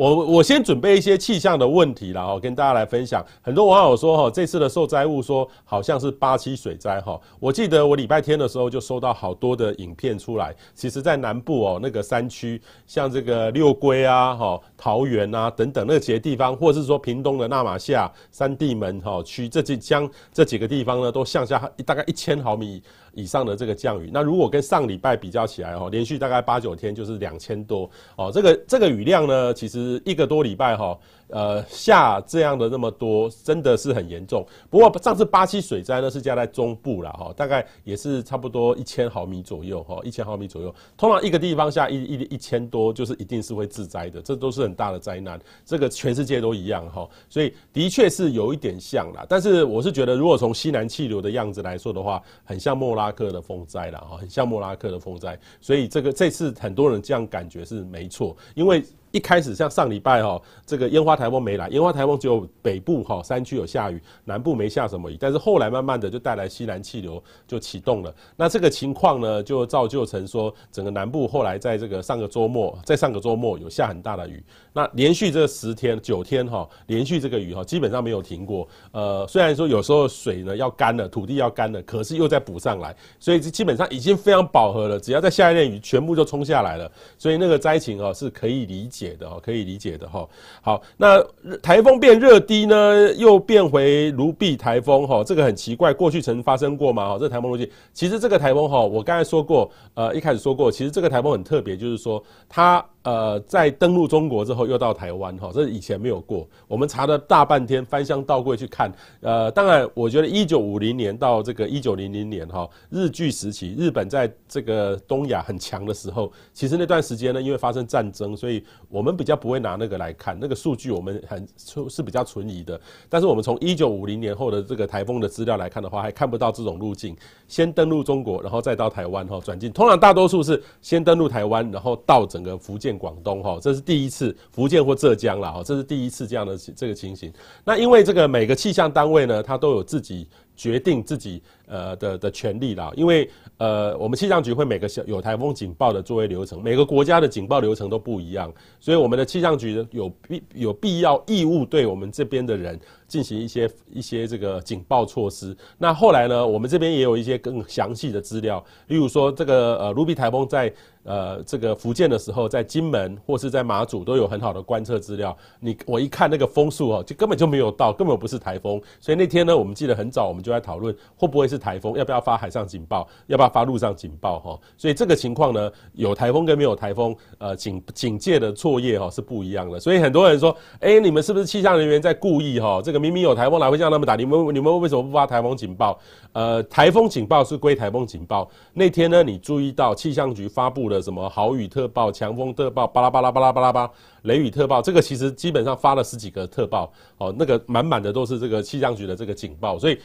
[0.00, 3.22] 我我先准备一些气象的问题了哈，跟大家来分享。
[3.42, 7.20] 很多网友说哈，这次的受灾物说好像是八七水灾哈。
[7.38, 10.56] 我记得我礼拜天的时候就收到好多的影片出来。
[10.74, 22.82] 其实，在南部哦，那个山区，像这个六龟啊、哈桃园啊等等那几个地方，或者是说屏东的那玛夏、三地门哈区这几江这几个地方呢，都向下大概一千毫米
[23.12, 24.10] 以上的这个降雨。
[24.12, 28.30] 那如果跟上礼拜比较起来哦，连续大概八九天就是两千多哦。
[28.32, 30.00] 这个这个雨量呢，其实。
[30.04, 30.98] 一个多礼拜哈。
[31.32, 34.44] 呃，下这样的那么多，真的是很严重。
[34.68, 40.74] 不过上次巴西水灾呢是加在中部了哈，大概也是差不多一千毫米左右哈，一千毫米左右。
[40.96, 45.40] 通常一个地方下一一一千多，就是一定是会致灾的，这都是很大的灾难。
[45.64, 49.24] 这个全世界都一样哈，所以的确是有一点像啦。
[49.28, 55.38] 但是我是觉得，如果从西南气流的样子来说的话，很像莫拉克的风灾了哈，很像莫拉克的风灾。
[55.60, 61.20] 所以这个这次很多人这样感觉是没错，因为一开始像上礼拜哈，这个烟花。
[61.20, 65.18] 台风没来，烟花台风只有北部哈山区有下雨，南部没下什么雨。
[65.20, 68.14] 但是后来慢慢的就带来西南气流就启动了。
[68.36, 74.42] 那这个情况呢，就造就成说整个南部后来在这个上个周末，在上个周末有下很大的雨。
[74.72, 78.66] 那连续这十天九天哈，连续这个雨哈，基本上没有停过。
[78.92, 84.98] 呃，虽然说有时候水呢要干了，土地要干了，可是又再补上来，所以基本上已经非常饱和了。
[84.98, 86.90] 只要再下一点雨，全部就冲下来了。
[87.18, 90.28] 所以那个灾情啊是可以理解解的哦，可以理解的哈。
[90.60, 91.24] 好，那。
[91.62, 97.08] 台风变热低呢，又变回卢碧台风哈，这个很奇怪，过去曾发生过吗？
[97.10, 102.84] 哈，这台风路径，其实这个台风哈，我刚才说过，呃，一开始说过，其实这个台风很特别，就是说它。
[103.02, 106.46] 呃，在登陆中国之后，又到台湾哈，这是以前没有过。
[106.68, 108.92] 我们查了大半天，翻箱倒柜去看。
[109.22, 121.48] 呃，当然，我觉得一九五零年到这个一九零零年哈，日据时期，日本在这个东亚很强的时候，其实那段时间呢，因为发生战争，所以我们比较不会拿那个来看，那个数据我们很
[121.88, 122.78] 是比较存疑的。
[123.08, 127.16] 但是我们从一九五零年后的这个台风的资料来看的话，还看不到这种路径，
[127.48, 129.72] 先登陆中国，然后再到台湾哈转进。
[129.72, 132.89] 通常大多数是先登陆台湾，然后到整个福建。
[132.98, 137.32] 广东哈，这是第一次，福建或浙江了哈，这是第一次这样的这个情形。
[137.64, 140.28] 那因为这个每个气象单位呢，它都有自己。
[140.56, 155.56] 决定自己呃的的权利啦，因为呃我们气象局会每个小有台风警报的作业流程，每个国家的警报流程都不一样，所以我们的气象局有必有必要义务对我们这边的人进行一些一些这个警报措施。
[155.78, 160.70] 那后来呢，我们这边也有一些更详细的资料，例如说这个呃卢碧台风在
[161.04, 165.34] 呃这个福建的时候，在金门或是在马祖都有很好的观测资料。
[165.58, 168.78] 你我一看那个风速哦，就根本就没有到，根本不是台风。
[169.00, 170.50] 所以那天呢，我们记得很早，我们就。
[170.50, 174.58] 就在讨论会不会是台风，要不要发海上警报，要不要发陆上警报哈？
[174.78, 179.78] 所以这个情况呢，有台风跟没有台风，呃，警警戒的作业哈是不一样的。
[179.78, 182.80] 所以很多人说，哎，你们是不是气象人员在故意哈？
[182.82, 184.16] 这个明明有台风，哪会像那么打？
[184.16, 186.00] 你们你们为什么不发台风警报？
[186.32, 188.50] 呃，台风警报是归台风警报。
[188.72, 193.90] 那天呢，你注意到气象局发布了什么豪雨特报、强风特报，巴拉巴拉巴拉巴拉巴。
[194.24, 199.98] 雷雨特报，这个其实基本上发了十几个特报，哦，那个满满的都是这个气象局的这个警报，所以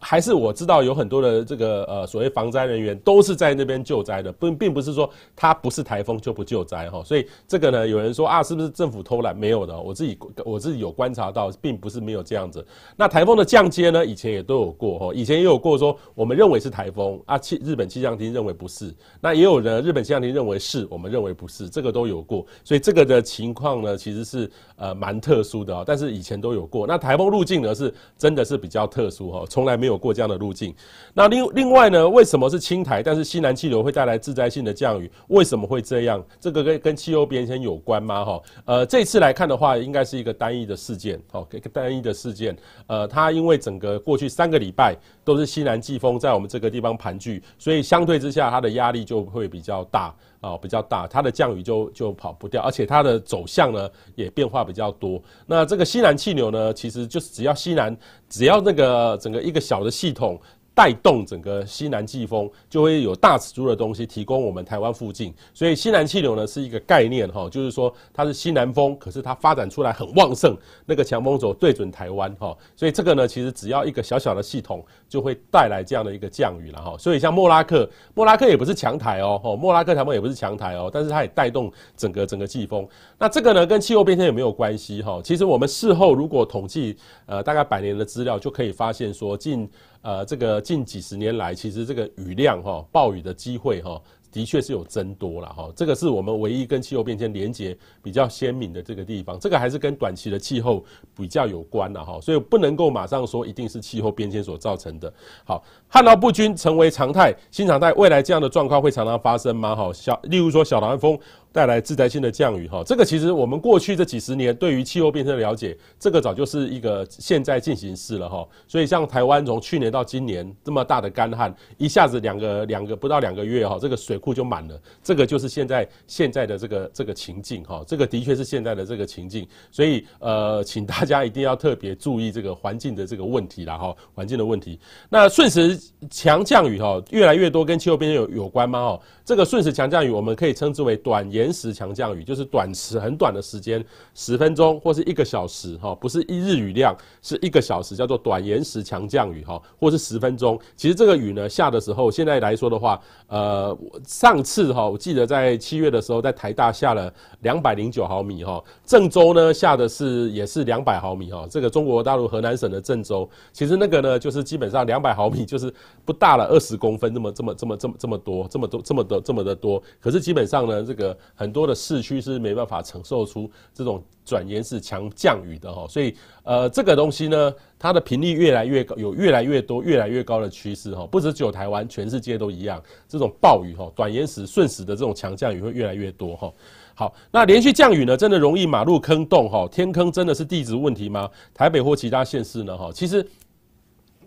[0.00, 9.36] 还是我知道有很多的这个呃所谓防灾人员都是在那边救灾的，不并不是说它不是台风就不救灾哈，所以这个呢，有人说啊，是不是政府偷懒？
[9.36, 12.66] 没有的，我自己我自己有观察到，并不是没有这样子。
[12.96, 23.52] 那台风的降阶呢，以前也都有过哈，以前也有过说我们认为是台风啊，气日本气象厅认为不是，那也有人日本气象厅认为是，我们认为不是，这个都有过，所以这个的情。
[23.58, 26.86] 况呢，其实是呃蛮特殊的哦，但是以前都有过。
[26.86, 30.74] 那台风路径呢，是真的是比较特殊哈，从来没有过这样的路径。
[31.14, 35.10] 那另另外呢，为什么是青苔，但是西南气流会带来致灾性的降雨？
[35.28, 36.22] 为什么会这样？
[36.40, 38.24] 这个跟跟气候变迁有关吗？
[38.24, 42.56] 哈，呃，这次来看的话，应该是一个单一的事件，哦，一个单一的事件。
[42.86, 50.14] 呃，它因为整个过去三个礼拜都是西南季风在我们这个地方盘踞，所以相对之下，它的压力就会比较大。
[50.40, 55.20] 啊、比较大，它的降雨就就跑不掉，而且它的走向呢也变化比较多。
[55.46, 57.96] 那这个西南气流呢，其实就是只要西南，
[58.28, 60.40] 只要那个整个一个小的系统
[60.78, 65.34] 带动整个西南季风，就会有大尺度的东西提供我们台湾附近。
[65.52, 72.56] 所以西南气流呢是一个概念哈，就是说它是西南风，可是它发展出来很旺盛，那个强风轴对准台湾哈。
[72.76, 76.96] 所以这个呢，其实只要一个小小的系统，就会带来这样的一个降雨了哈。
[76.96, 82.86] 所以像莫拉克，莫拉克也不是强台哦，莫拉克台风也不是强台哦，但是它也带动整个整个季风。
[83.18, 85.20] 那这个呢，跟气候变迁有没有关系哈？
[85.24, 86.96] 其实我们事后如果统计
[87.26, 89.68] 呃大概百年的资料，就可以发现说近。
[90.02, 94.00] 呃，这个近几十年来，其实这个雨量哈，暴雨的机会哈，
[94.30, 95.68] 的确是有增多了哈。
[95.74, 99.38] 这个是我们唯一跟气候变迁连结比较鲜明的这个地方。
[99.38, 100.84] 这个还是跟短期的气候
[101.16, 105.12] 比较有关了哈，所以不能够马上说一定是气候变迁所造成的。
[105.44, 109.74] 好，旱涝不均成为常态，新常态，未来这样的状况会常常发生吗？
[109.74, 111.18] 哈，小，例如说小南风。
[111.52, 118.46] 带来自带性的降雨哈，这个其实我们过去这几十年对于气候变迁的了解，这个早就是一个现在进行式了哈。
[118.66, 129.46] 所以像台湾从去年到今年这么大的干旱，一下子两个两个不到两个月哈，这个水库就满了，这个就是现在现在的这个这个情境哈，这个的确是现在的这个情境。
[129.70, 134.78] 所以呃，请大家一定要特别注意这个环境的这个问题啦哈，环境的问题。
[135.08, 135.78] 那瞬时
[136.10, 138.90] 强降雨哈，越来越多跟气候变迁有有关吗？
[138.90, 143.84] 哈，这个瞬时强降雨我们可以称之为短延时强降雨，就是短时很短的时间，
[144.14, 150.58] 十分钟或是一个小时，哈，不是一日雨量，是一个小时，叫做短延时强降雨，哈，或是十分钟。
[150.76, 165.70] 其实这个雨呢下的时候，现在来说的话，呃，上次哈，我记得在七月的时候，在台大下了两百零九毫米，哈，郑州呢下的是也是两百毫米，哈，这个中国大陆河南省的郑州，其实那个呢就是基本上两百毫米就是
[166.06, 171.16] 不大了二十公分，这么这么这么这么这么多，这么多这么多这么的多，可是基本上呢这个。
[171.34, 186.52] 很多的市区是没办法承受出这种转延时强降雨的哈，所以呃这个东西呢，它的频率越来越高，有越来越多、越来越高的趋势哈，不止只有台湾，全世界都一样，这种暴雨哈、短延时、瞬时的这种强降雨会越来越多哈。
[186.94, 191.30] 好，那连续降雨呢，真的容易马路坑洞哈，天坑真的是地质问题吗？
[191.54, 193.24] 台北或其他县市呢哈，其实。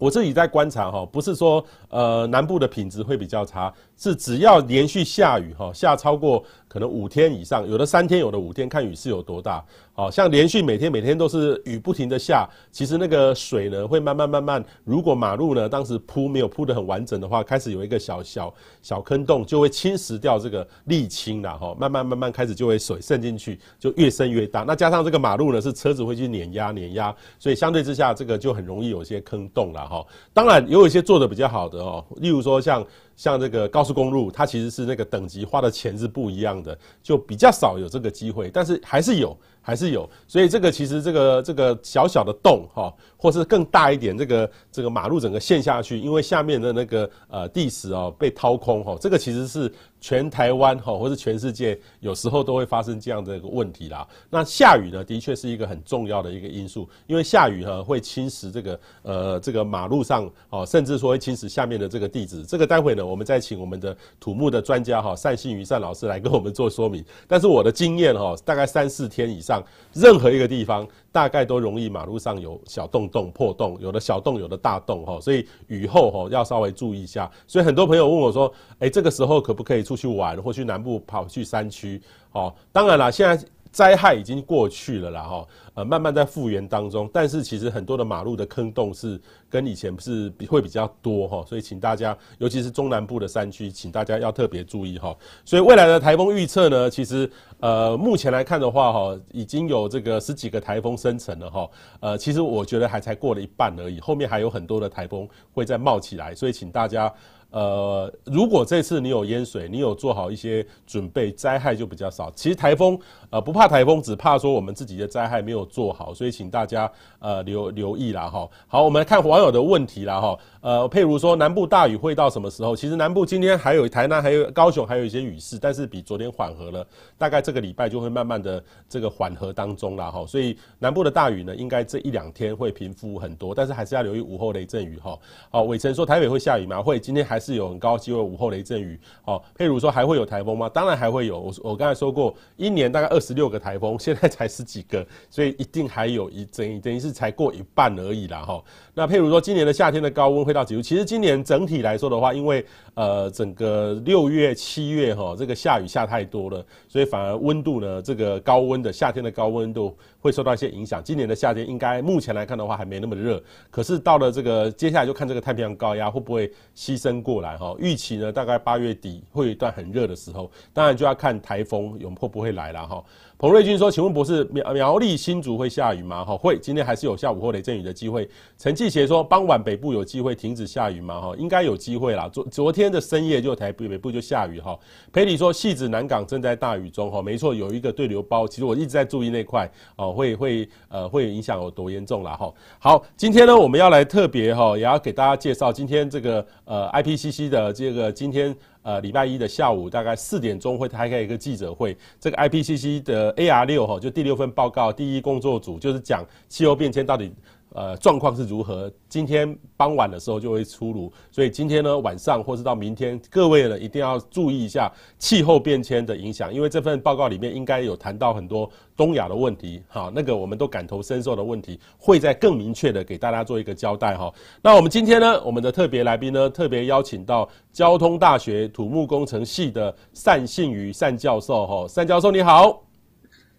[0.02, 9.64] 我自己在观察哈，不是说呃南部的品质会比较差，是只要连续下雨哈，下超过可能五天以上，有的三天，有的五天，看雨势有多大。
[9.94, 18.52] 好像连续每天每天都是雨不停的下，其实那个水呢会慢慢慢慢，如果马路呢当时铺没有铺得很完整的话，开始有一个小小
[18.82, 24.64] 小坑洞，就会侵蚀掉这个沥青了哈，慢慢慢慢开始就会水渗进去，就越渗越大。
[24.64, 30.06] 那加上这个马路呢是车子会去碾压碾压，所以相对之下这个就很容易有些坑洞了哈。
[30.34, 32.84] 当然也有一些做的比较好的哦，例如说像。
[33.18, 39.38] 像这个高速公路，它其实是那个等级花的钱是不一样的，就比较少有这个机会，但是还是有。
[39.64, 54.06] 还是有，所以这个其实这个这个小小的洞哈，或是更大一点，这个这个马路整个陷下去，因为下面的那个呃地势哦被掏空哈，这个其实是全台湾哈或是全世界有时候都会发生这样的一个问题啦。
[54.30, 62.44] 那下雨呢，的确是一个很重要的一个因素，因为下雨哈会侵蚀这个呃这个马路上哦，甚至说会侵蚀下面的这个地址。
[62.44, 67.06] 这个待会呢，我们再请我们的土木的专家哈善信于善老师来跟我们做说明。
[67.28, 69.64] 但是我的经验哈，大概三四天以上。
[69.94, 77.30] 任何一个地方大概都容易马路上有小洞洞破洞，有的小洞，有的大洞哈，所以雨后哈要稍微注意一下。
[77.48, 82.02] 所以很多朋友问我说，哎，这个时候可不可以出去玩，或去南部跑去山区？
[82.32, 83.46] 哦，当然啦，现在。
[83.72, 87.10] 灾害已经过去了啦，哈，呃，慢慢在复原当中。
[87.14, 89.20] 但是其实很多的马路的坑洞是
[89.50, 95.16] 跟以前是比会比较多哈，所以请大家，尤其是中南部的山区，请大家要特别注意哈。
[95.46, 97.32] 所以未来的台风预测呢，其实
[97.62, 101.70] 呃目前来看的话哈，已经有这个十几个台风生成了哈，
[102.02, 107.12] 呃，其实我觉得还才过了一半而已，后面还有很多的台风会再冒起来，所以请大家。
[107.52, 112.32] 呃，如果这次你有淹水，你有做好一些准备，灾害就比较少。
[112.32, 112.98] 其实台风，
[113.30, 116.90] 呃，不怕台风，只怕说我们自己的灾害没有做好，所以请大家
[117.20, 118.50] 呃留留意啦哈。
[118.68, 120.40] 好，我们来看网友的问题啦哈。
[120.62, 122.74] 呃，譬如说南部大雨会到什么时候？
[122.74, 130.26] 其实南部今天还有台南，还有高雄，还有一些雨势，但是比昨天缓和了，大概这个礼拜就会慢慢的这个缓和当中啦哈。
[130.26, 135.20] 所以南部的大雨呢，应该这一两天会平复很多，但是还是要留意午后雷阵雨哈。
[135.50, 136.82] 好，伟成说台北会下雨吗？
[136.82, 137.41] 会，今天还。
[137.42, 140.70] 是有很高机会午后雷阵雨，哦，譬如说还会有台风吗？
[140.70, 141.42] 当然还会有。
[141.42, 148.64] 我我刚才说过，一年大概二十六个台风， 现在才十几个，所以一定还有一整等于是才过一半而已啦，哈。
[148.94, 150.82] 那譬如说今年的夏天的高温会到几度？
[150.82, 161.04] 其实今年整体来说的话，因为呃整个六月七月哈这个下雨下太多了，所以反而温度呢这个高温的夏天的高温度会受到一些影响。
[161.04, 167.76] 今年的夏天应该目前来看的话还没那么热，可是到了这个接下来就看这个太平洋高压会不会牺牲过来哈。
[167.80, 173.04] 预期呢大概八月底会有一段很热的时候，当然就要看台风有会不会来了哈。
[173.42, 176.24] 彭瑞君说：“请问博士，苗苗栗新竹会下雨吗？
[176.24, 181.20] 哈，会，今天还是有下午或雷阵雨的机会。”陈继协说：“傍晚北部有机会停止下雨吗？
[181.20, 182.30] 哈，应该有机会啦。
[182.32, 184.78] 昨昨天的深夜就台北北部就下雨哈。”
[185.12, 192.54] 裴里说：“汐止南港正在大雨中哈，没错，有一个对流包，其实我一直在注意那块哦，会会呃会影响有多严重啦哈。
[192.78, 201.96] 好，今天呢我们要来特别哈，也要给大家介绍今天这个呃 IPCC 的这个今天。”呃，礼拜一的下午大概四点钟会开开一个记者会。
[202.20, 207.32] 这个 IPCC 的 AR 六哈，就第六份报告第一工作组就是讲气候变迁到底。
[207.74, 208.92] 呃，状况是如何？
[209.08, 224.34] 今天傍晚的时候就会出炉，所以今天呢晚上或是到明天，各位呢一定要注意一下气候变迁的影响，因为这份报告里面应该有谈到很多东亚的问题，好，那个我们都感同身受的问题，会在更明确的给大家做一个交代哈。
[224.62, 232.91] 那我们今天呢，我们的特别来宾呢，特别邀请到交通大学土木工程系的单信宇单教授哈，单教授你好。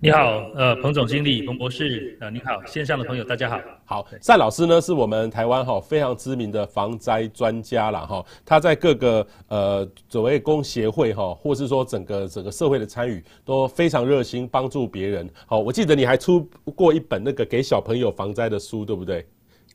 [0.04, 3.60] 你好，呃，彭总经理，彭博士，呃，你好，线上的朋友大家好。
[3.84, 15.30] 好，单老师呢是我们台湾哈非常知名的防灾专家了哈，他在各个呃所谓工协会哈，或是说整个整个社会的参与都非常热心帮助别人。
[15.46, 19.24] 好，我记得你还出过一本那个给小朋友防灾的书，对不对？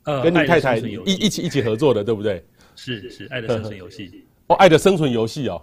[0.04, 2.44] 呃，跟你太太一一起一起合作的，对不对？
[2.76, 4.26] 是是，爱的生存游戏。
[4.48, 5.62] 哦，爱的生存游戏哦。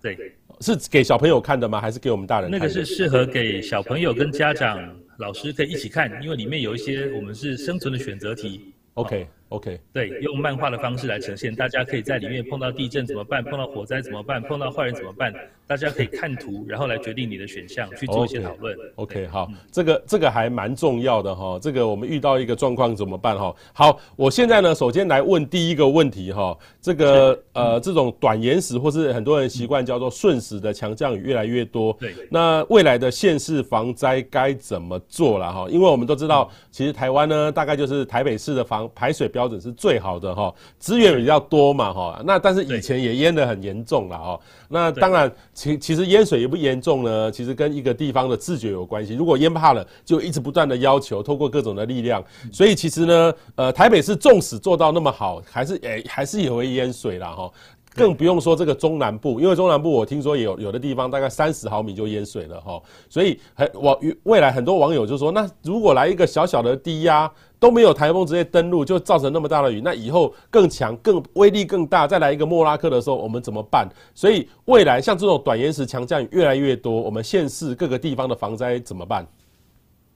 [0.00, 0.16] 对。
[0.64, 1.80] 是给小朋友看的吗？
[1.80, 2.66] 还是给我们大人看的？
[2.66, 4.80] 那个是适合给小朋友跟家长、
[5.18, 8.72] 老师可以一起看，因为里面有一些我们是生存的选择题。
[8.94, 9.26] OK。
[9.50, 13.44] OK，对，用漫画的方式来呈现，大家可以在里面碰到地震怎么办？
[13.44, 14.42] 碰到火灾怎么办？
[14.42, 15.32] 碰到坏人怎么办？
[15.66, 18.76] 大家可以看图，然后来决定你的选项，去做一些讨论。
[18.96, 21.58] OK，, okay 好，嗯、这个这个还蛮重要的哈。
[21.62, 23.54] 这个我们遇到一个状况怎么办哈？
[23.72, 26.56] 好，我现在呢，首先来问第一个问题哈。
[26.82, 31.96] 这个、嗯、呃，这种短延时或是很多人习惯叫做瞬时的强降雨越来越多。
[31.98, 32.12] 对。
[32.30, 35.66] 那未来的县市防灾该怎么做了哈？
[35.70, 39.44] 因为我们都知道，其实台湾呢，大概就是台北市的防排水标。
[39.44, 44.40] 标准是最好的哈，资源比较多嘛哈，那但是以前也淹得很严重了哈。
[44.70, 49.14] 那当然，其其实淹水也不严重呢，其实跟一个地方的自觉有关系。
[49.14, 52.24] 如果淹怕了，就一直不断的要求，透过各种的力量。
[52.50, 57.50] 所以其实呢，呃，台北市纵使做到那么好，还是诶、欸、还是也会淹水了哈。
[57.94, 62.82] 更不用说这个中南部，因为中南部我听说也有有的地方大概三十毫米就淹水了哈。
[63.08, 67.30] 所以很网未来很多网友就说，那如果来一个小小的低压。
[67.56, 69.80] 都没有台风直接登陆，就造成那么大的雨。
[69.82, 73.88] 那以后更强、更威力更大，再来一个莫拉克的时候，我们怎么办？
[74.14, 79.26] 所以未来像这种短延时强降雨越来越多，我们县市各个地方的防灾怎么办？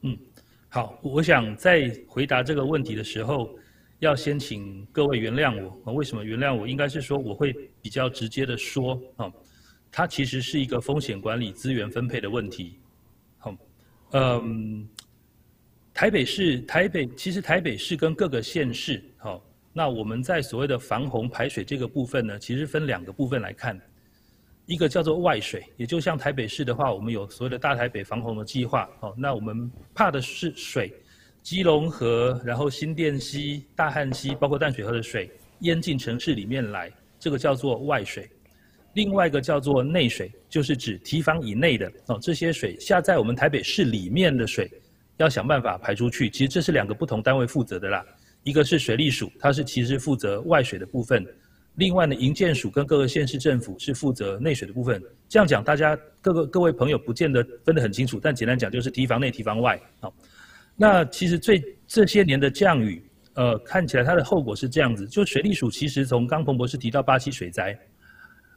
[0.03, 0.15] 嗯，
[0.67, 3.49] 好，我想在回答这个问题的时候，
[3.99, 5.93] 要先请各位原谅我。
[5.93, 6.67] 为什么原谅我？
[6.67, 9.31] 应该是说我会比较直接的说啊，
[9.91, 12.79] 它其实是一个风险管理、资源分配的问题。
[13.37, 13.55] 好，
[14.13, 14.87] 嗯。
[15.91, 23.77] 台北市，台北其实台北市跟各个县市，好，那我们在所谓的防洪排水这个部分呢，其实分两个部分来看，
[24.65, 30.93] 一个叫做外水，也就像台北市的话，我们有所谓的大台北防洪的计划，好，那我们怕的是水，
[31.49, 38.23] 基隆河，然后新店溪、大汉溪，包括淡水河的水淹进城市里面来，这个叫做外水；
[38.93, 44.69] 另外一个叫做内水，就是指堤防以内的哦，这些水下在我们台北市里面的水。
[45.17, 48.05] 要想办法排出去，其实这是两个不同单位负责的啦。
[48.43, 51.23] 一个是水利署，它是其实负责外水的部分；
[51.77, 55.01] 另外呢，营建署跟各个县市政府是负责内水的部分。
[55.27, 59.81] 这样讲，大家各个各位朋友不见得分得很清楚，但简单讲就是堤防内、堤防外。
[59.99, 60.13] 好，
[60.81, 67.77] 那其实最这些年的降雨，呃，看起来它的后果是这样子：就水利署其实从刚彭博士提到巴西水灾，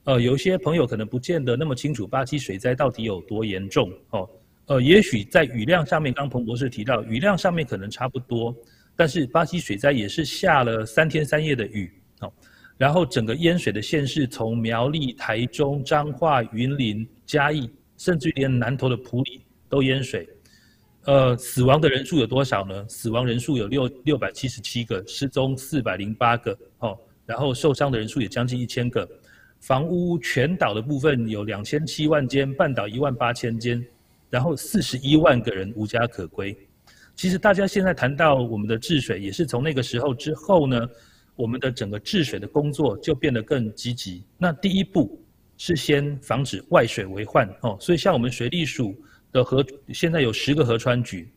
[0.04, 4.30] 呃，有些朋友可能不见得那么清楚巴西水灾到底有多严重哦。
[4.66, 8.54] 呃，也许在雨量上面，刚彭博士提到，雨量上面可能差不多，
[8.94, 12.32] 但是巴西水灾也是下了三天三夜的雨，哦，
[12.78, 20.28] 然后整个淹水的县市从苗栗、台中、彰化、云林、嘉义，甚至连南投的埔里都淹水，
[21.04, 22.84] 呃，死亡的人数有多少呢？
[22.88, 29.08] 死亡人数有六六百七十七个，失踪四百零八个，哦，然后受伤的人数也将近一千个，
[29.60, 33.84] 房屋全岛的部分有两千七万间，半岛一万八千间。
[34.30, 36.56] 然后四十一万个人无家可归，
[37.14, 40.88] 其实大家现在谈到我们的治水，也是从那个时候之后呢，
[41.36, 44.24] 我们的整个治水的工作就变得更积极。
[44.38, 45.22] 那第一步
[45.58, 48.96] 是先防止外水为患哦，所以像我们水利署
[49.32, 51.32] 的河，现在有十个河川局，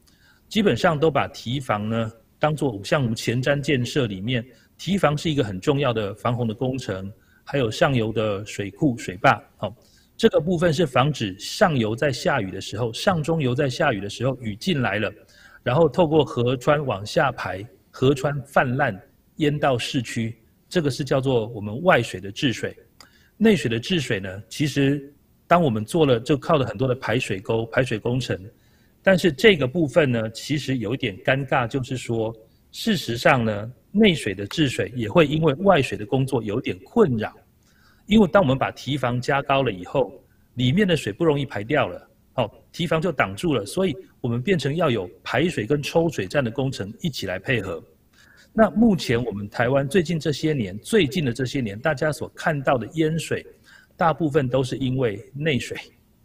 [0.49, 4.45] 基本上都把堤防呢当做像我们前瞻建设里面，
[4.77, 7.11] 堤防是一个很重要的防洪的工程，
[7.43, 9.75] 还有上游的水库、水坝，好、哦，
[10.17, 15.11] 这个部分是防止上游在下雨的时候，上中游在下雨的时候雨进来了，
[15.63, 18.99] 然后透过河川往下排，河川泛滥
[19.37, 20.37] 淹到市区，
[20.67, 22.75] 这个是叫做我们外水的治水。
[23.37, 25.13] 内水的治水呢，其实
[25.47, 28.39] 当我们做了，就靠了很多的排水沟、排水工程。
[29.03, 32.35] 但是这个部分呢，其实有一点尴尬，就是说，
[32.71, 37.31] 事实上呢，内水的治水也会因为外水的工作有点困扰，
[38.07, 40.11] 因为当我们把堤防加高了以后，
[40.55, 47.83] 里面的水不容易排掉了，好，堤防就挡住了，所以我们变成要有排水跟抽水站的工程一起来配合。
[48.51, 53.45] 那目前我们台湾最近这些年，最近的这些年，大家所看到的淹水，
[53.97, 55.77] 大部分都是因为内水，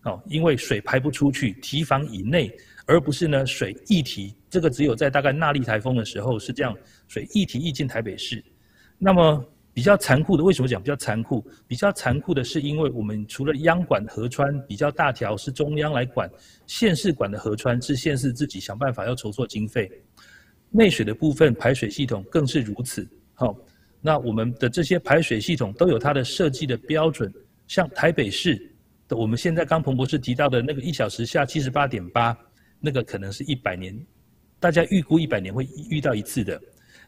[0.04, 2.50] 哦，因为水排不出去，堤防以内。
[2.86, 8.42] 而不是呢，水溢堤，这个只有在大概纳莉台风的时候是这样，水溢堤溢进台北市。
[8.98, 11.46] 那么比较残酷的，为什么讲比较残酷？
[11.68, 16.28] 比较残酷的是，因为我们除了央管河川比较大条是中央来管，
[16.66, 19.88] 县市管的河川是县市自己想办法要筹措经费。
[20.70, 23.08] 内水的部分排水系统更是如此。
[23.34, 23.56] 好，
[24.00, 27.32] 那我们的这些排水系统都有它的设计的标准，
[27.70, 28.68] 像台北市
[29.06, 32.36] 的，我们现在刚彭博士提到的那个一小时下七十八点八。
[32.80, 33.96] 那个可能是一百年，
[34.58, 36.60] 大家预估一百年会遇到一次的。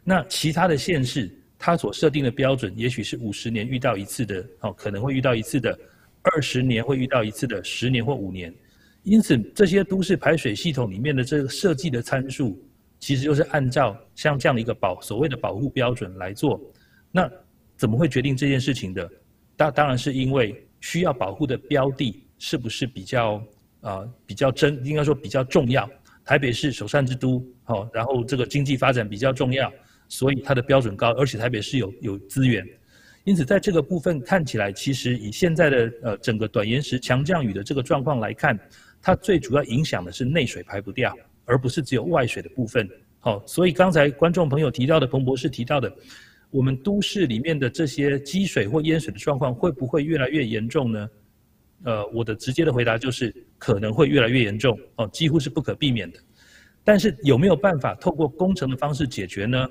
[0.04, 1.28] 那其他的县市，
[1.59, 5.76] 它所设定的标准，也许是五十年遇到一次的，哦，可能会遇到一次的，
[6.23, 8.54] 二十年会遇到一次的，十年或五年。
[9.02, 12.57] 因此，这些都市排水系统里面的这个设计的参数，
[13.00, 16.61] 其实就是按照像这样的一个保所谓的保护标准来做。
[17.11, 17.28] 那
[17.76, 19.11] 怎么会决定这件事情的？
[19.62, 23.42] 当当然是因为需要保护的标的是不是比较。
[23.83, 25.90] 啊、呃，比较真，应该说比较重要。
[26.25, 29.73] 台北市首善之都，好、然后这个经济发展比较重要，
[30.07, 32.64] 所以它的标准高，而且台北市有有资源，
[33.25, 38.57] 因此在这个部分看起来，其实以现在的呃整个短延时强降雨的这个状况来看，
[39.02, 41.12] 它最主要影响的是内水排不掉，
[41.45, 42.88] 而不是只有外水的部分。
[43.19, 45.92] 好、所以刚才观众朋友提到的，彭博士提到的，
[46.52, 51.09] 我们都市里面的这些积水或淹水的状况，会不会越来越严重呢？
[51.85, 56.18] 呃，我的直接的回答就是可能会越来越严重哦，几乎是不可避免的。
[56.85, 59.66] 但是有没有办法透过工程的方式解决呢？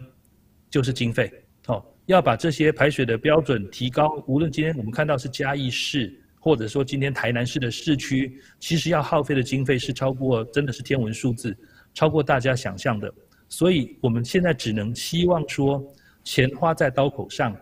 [0.71, 1.31] 就是经费
[1.67, 4.21] 哦，要把这些排水的标准提高。
[4.27, 11.55] 无论今天我们看到是嘉义市，或者说今天台南市的市区，其实要耗费的经费是超过，真的是天文数字，
[11.94, 13.13] 超过大家想象的。
[13.48, 15.85] 所以我们现在只能希望说，
[16.24, 17.55] 钱花在刀口上。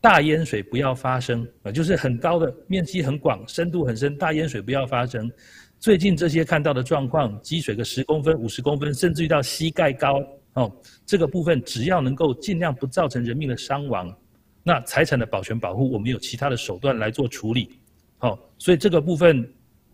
[0.00, 5.28] 大淹水不要发生啊，就是很高的面积很广、深度很深，大淹水不要发生。
[5.80, 10.22] 最近这些看到的状况，积水个十公分、五十公分，甚至于到膝盖高
[10.54, 10.72] 哦，
[11.04, 14.16] 这个部分只要能够尽量不造成人命的伤亡，
[14.62, 17.80] 那财产的保全保护，我们有其他的手段来做处理。
[18.18, 19.52] 好，所以这个部分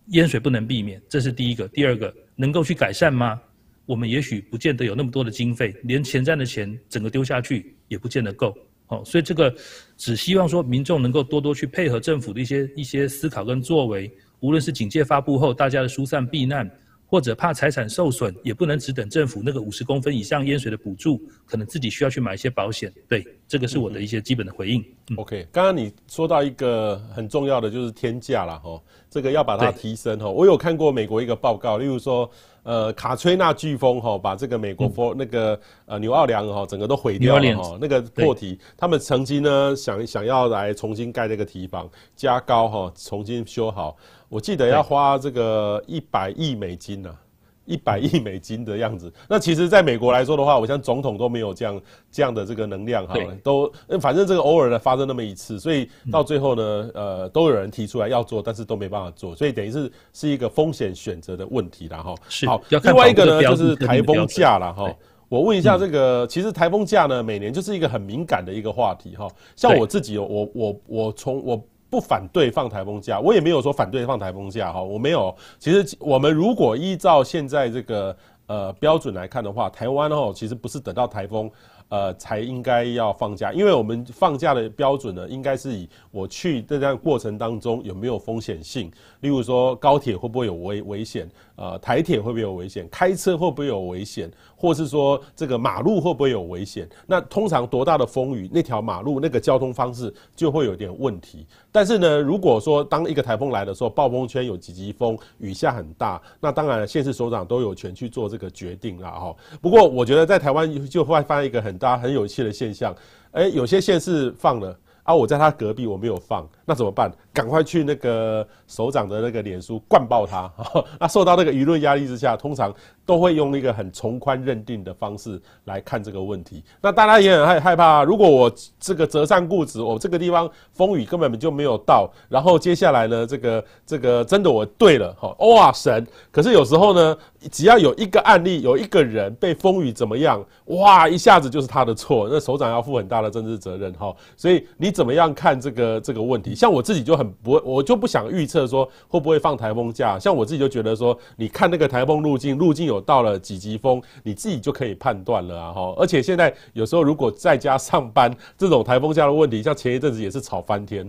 [0.09, 1.67] 淹水不能避免，这是第一个。
[1.69, 3.41] 第二个，能够去改善吗？
[3.87, 8.57] 我们也许不见得有那么多的经费，连前瞻的钱整个丢下去也不见得够。
[8.87, 9.55] 好，所以这个
[9.97, 16.71] 只希望说民众能够多多去配合政府的一些一些思考跟作为，无论是警戒发布后大家的疏散避难，
[17.15, 22.93] 或者怕财产受损，也不能只等政府那个五十公分以上淹水的补助，可能自己需要去买一些保险。
[23.09, 24.85] 对，这个是我的一些基本的回应。
[25.11, 30.29] 嗯、OK，刚刚你说到一个很重要的就是天价了哈，这个要把它提升哈。
[30.29, 32.29] 我有看过美国一个报告，例如说。
[32.65, 43.95] 呃，卡崔娜飓风哈，把这个美国佛、嗯、那个呃纽奥良哈整个都毁掉了哈，那个破堤，他们曾经呢想想要来重新盖这个堤防，加高哈，重新修好，
[44.35, 47.21] 我记得要花这个一百亿美金呢、啊。
[47.67, 51.81] 一百亿美金的样子，那其实在美国来说的话，我像总统都没有这样
[52.13, 62.15] 这样的这个能量哈，都反正这个偶尔的发生那么一次，所以到最后呢，呃，都有人提出来要做，但是都没办法做，所以等于是是一个风险选择的问题了哈。
[62.45, 64.95] 好，另外一个呢就是台风假了哈。
[65.31, 69.27] 我问一下这个，其实台风假呢每年就是一个很敏感的一个话题哈。
[69.57, 71.65] 像我自己，我我我从我。
[71.95, 75.33] 不反对放台风假，我也没有说反对放台风假哈，我没有。
[75.61, 78.17] 其实我们如果依照现在这个
[78.49, 81.49] 呃标准来看的话，台湾哦其实不是等到台风
[81.91, 96.89] 呃，才应该要放假，因为我们放假的标准呢，应该是以我去这段过程当中有没有风险性，例如说高铁会不会有危危险，呃，台铁会不会有危险，开车会不会有危险，或是说这个马路会不会有危险？
[97.07, 101.47] 那通常多大的风雨，那条马路那个交通方式就会有点问题。
[101.73, 109.35] 但是呢，如果说当一个台风来的时候，暴风圈有几级风，雨下很大，那当然县市首长都有权去做这个决定了哈。
[109.61, 111.95] 不过我觉得在台湾就会发生一个很大。
[112.05, 112.95] 很有趣的现象，
[113.33, 117.11] 诶，有些县市放了啊，我在他隔壁我没有放，那怎么办？
[117.35, 120.51] 赶快去那个首长的那个脸书灌爆他。
[121.01, 122.73] 那受到那个舆论压力之下，通常
[123.05, 126.63] 都会用一个很从宽认定的方式来看这个问题。
[126.81, 136.07] 那大家也很害害怕，如果我这个择善固执，我这个地方风雨根本就没有到，然后接下来呢，这个这个真的我对了，哈，哇神！
[136.31, 137.17] 可是有时候呢，
[137.51, 144.15] 只要有一个案例，有一个人被风雨怎么样，哇，一下子就是他的错，那首长要负很大的政治责任，哈。
[144.37, 146.55] 所以你怎么样看这个这个问题？
[146.55, 147.24] 像我自己就很。
[147.43, 150.19] 不，我就不想预测说会不会放台风假。
[150.19, 155.73] 像我自己就觉得说，你看那个台风路径，路径有到了几级风，你自己就可以判断了啊。
[155.73, 161.09] 哈，而且现在有时候如果在家上班，这种台风假的问题，像前一阵子也是吵翻天。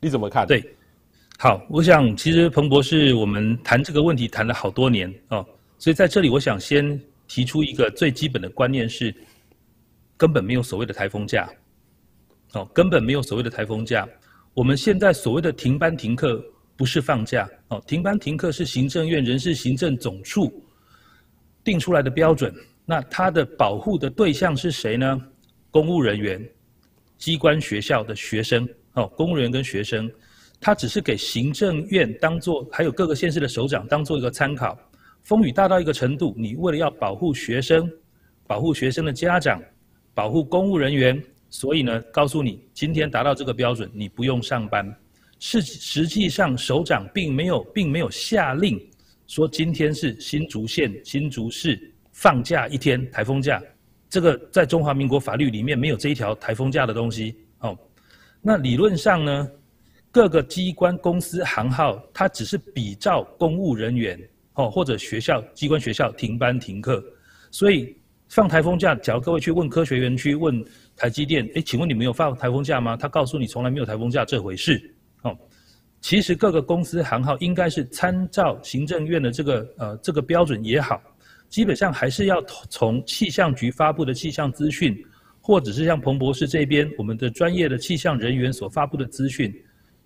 [0.00, 0.46] 你怎么看？
[0.46, 0.62] 对，
[1.38, 5.44] 好，我想其实彭博士，我们谈这个问题谈了好多年哦，
[5.78, 9.14] 所以在这里我想先提出一个最基本的观念是，
[10.16, 11.48] 根本没有所谓的台风假，
[12.52, 14.06] 哦，根本没有所谓的台风假。
[14.54, 16.40] 我们现在所谓的停班停课
[16.76, 20.62] 不是放假哦，停班停课是行政院人事行政总处
[21.64, 22.54] 定出来的标准。
[22.86, 25.20] 那它的保护的对象是谁呢？
[25.72, 26.40] 公务人员、
[27.18, 30.08] 机关学校的学生哦，公务人员跟学生，
[30.60, 34.78] 它只是给行政院当做，还有各个县市的首长当做一个参考。
[35.24, 37.90] 风雨大到一个程度，你为了要保护学生、
[38.46, 39.60] 保护学生的家长、
[40.14, 41.20] 保护公务人员。
[41.54, 44.92] 所以呢，告诉你，今天达到这个标准，你不用上班。
[45.38, 48.84] 是实际上，首长并没有，并没有下令
[49.28, 53.62] 说今天是新竹县、新竹市放假一天，台风假。
[54.10, 57.36] 这个在中华民国法律里面没有这一条台风假的东西。
[57.60, 57.78] 哦，
[58.42, 59.48] 那理论上呢，
[60.10, 64.20] 各个机关、公司、行号，它只是比照公务人员
[64.54, 67.00] 哦，或者学校、机关、学校停班停课。
[67.52, 67.96] 所以
[68.28, 70.60] 放台风假，假如各位去问科学园区问。
[70.96, 72.96] 台积电，诶，请问你们有放台风假吗？
[72.96, 74.94] 他告诉你从来没有台风假这回事。
[75.22, 75.36] 哦，
[76.00, 81.02] 其实各个公司行号应该是参照行政院的这个呃这个标准也好，
[81.48, 84.96] 基本上还是要从气象局发布的气象资讯，
[85.40, 89.52] 或者是像彭博士这边我们的专业的气象人员所发布的资讯，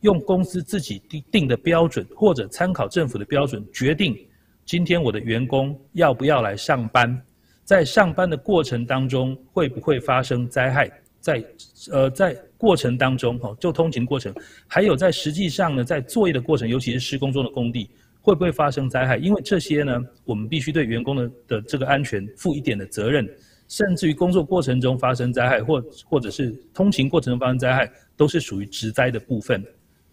[0.00, 4.16] 用公司自己定定的标准或者参考政府的标准，决定
[4.64, 7.20] 今天我的员工要不要来上班。
[7.68, 10.90] 在上班的过程当中，会不会发生灾害？
[11.20, 11.44] 在
[11.92, 14.34] 呃，在过程当中，哈，就通勤过程，
[14.66, 17.90] 还有在实际上呢，在作业的过程，尤其是施工中的工地，
[18.22, 19.18] 会不会发生灾害？
[19.18, 23.28] 因为这些呢，我们必须对员工的的这个安全负一点的责任，
[23.68, 29.62] 甚至于工作过程中发生灾害，或或者是通勤过程中发生灾害，都是属于职灾的部分。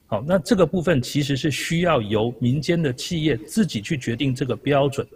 [0.08, 5.08] 好，那这个部分其实是需要由民间的企业自己去决定这个标准。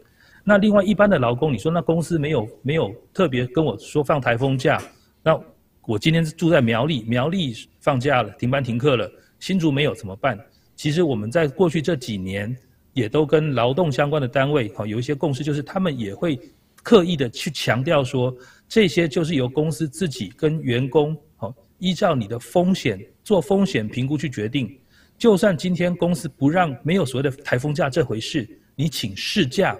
[0.44, 4.82] 那另外一般的劳工，你说那公司没有没有特别跟我说放台风假，
[5.22, 5.40] 那
[5.86, 10.40] 我今天是住在苗栗，苗栗放假了，停班停课了，新竹没有怎么办？
[10.76, 12.56] 其实我们在过去这几年
[12.94, 16.40] 也都跟劳动相关的单位好有一些共识，就是他们也会
[16.82, 18.36] 刻意的去强调说，
[18.68, 24.80] 这些就是由公司自己跟员工好依照你的风险做风险评估去决定，
[25.18, 29.78] 就算今天公司不让没有所谓的台风假这回事，你请事假。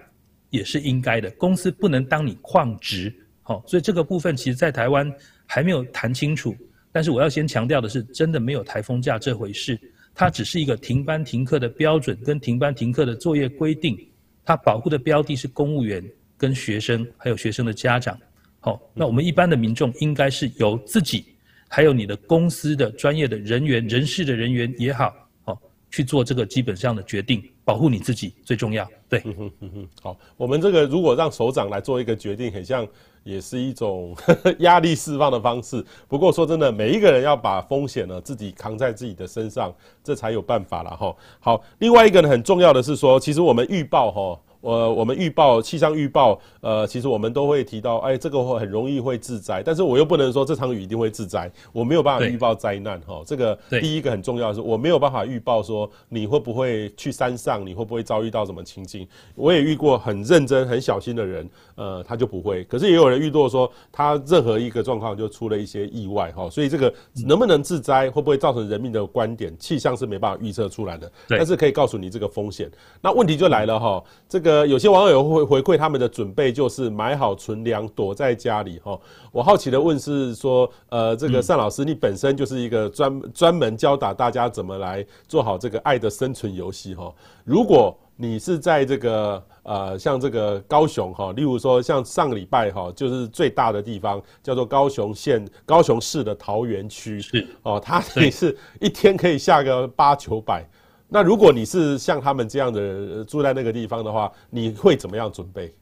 [0.50, 5.12] 也是应该的，公司不能当你旷职，好，所以这个部分其实在台湾
[5.46, 6.56] 还没有谈清楚。
[6.92, 9.80] 但是我要先强调的是，真的没有台风假这回事，
[10.16, 13.96] 它只是一个停班停课的标准跟停班停课的作业规定，
[14.44, 16.04] 它保护的标的是公务员
[16.36, 18.20] 跟学生，还有学生的家长。
[18.60, 21.26] 好，那我们一般的民众应该是由自己，
[21.68, 27.44] 还有你的公司的专业的人员、人事的人员也好，好去做这个基本上的决定。
[27.70, 28.90] 保护你自己最重要。
[29.08, 32.88] 对，嗯哼嗯哼，好，我们这个如果让首长来做一个决定，很像
[33.24, 34.16] 也是一种
[34.60, 35.86] 压力释放的方式。
[36.08, 39.72] 不过说真的，每一个人要把风险呢自己扛在自己的身上，
[40.04, 41.16] 这才有办法了哈。
[41.40, 53.22] 好，另外一个呢很重要的是说，其实我们预报哈，呃，我们预报气象预报，呃，其实我们都会提到，哎，这个会很容易会致灾，但是我又不能说这场雨一定会致灾，我没有办法预报灾难哈。
[53.26, 59.08] 这个第一个很重要的是，我没有办法预报说你会不会去山上，你会不会遭遇到什么情境。
[59.36, 62.66] 我也遇过很认真、很小心的人，呃，他就不会。
[62.66, 66.50] 可是也有人遇到说，他任何一个状况就出了一些意外哈。
[66.50, 66.94] 所以这个
[67.26, 71.10] 能不能致灾，会不会造成人命的观点，气象是没办法预测出来的。
[71.30, 72.70] 但是可以告诉你这个风险。
[73.02, 74.49] 那问题就来了哈，这个。
[74.50, 79.00] 呃，有些网友会回馈他们的准备就是买好存粮，躲在家里哈。
[79.32, 87.14] 我好奇的问是说，呃，这个单老师，你本身就是一个专专门教导大家怎么来做好这个爱的生存游戏哈。
[87.44, 100.68] 如果你是在这个呃，像这个高雄哈，例如说像上个礼拜哈，就是最大的地方叫做高雄县高雄市的桃园区是哦，它也是一天可以下个八九百。
[101.12, 105.74] 那如果你是像他们这样的住在那个地方的话，你会怎么样准备？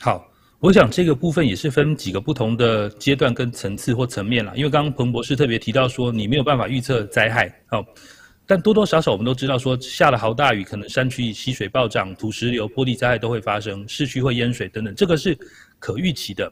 [0.00, 0.24] 好，
[0.60, 4.52] 我想这个部分也是分几个不同的阶段跟层次或层面啦。
[4.54, 7.84] 因为刚刚彭博士特别提到说，你没有办法预测灾害，好，
[8.46, 15.36] 但多多少少我们都知道说，下了好大雨，可能山区溪水暴涨、土石流、坡地灾害都会发生，市区会淹水等等，这个是
[15.80, 16.48] 可预期的。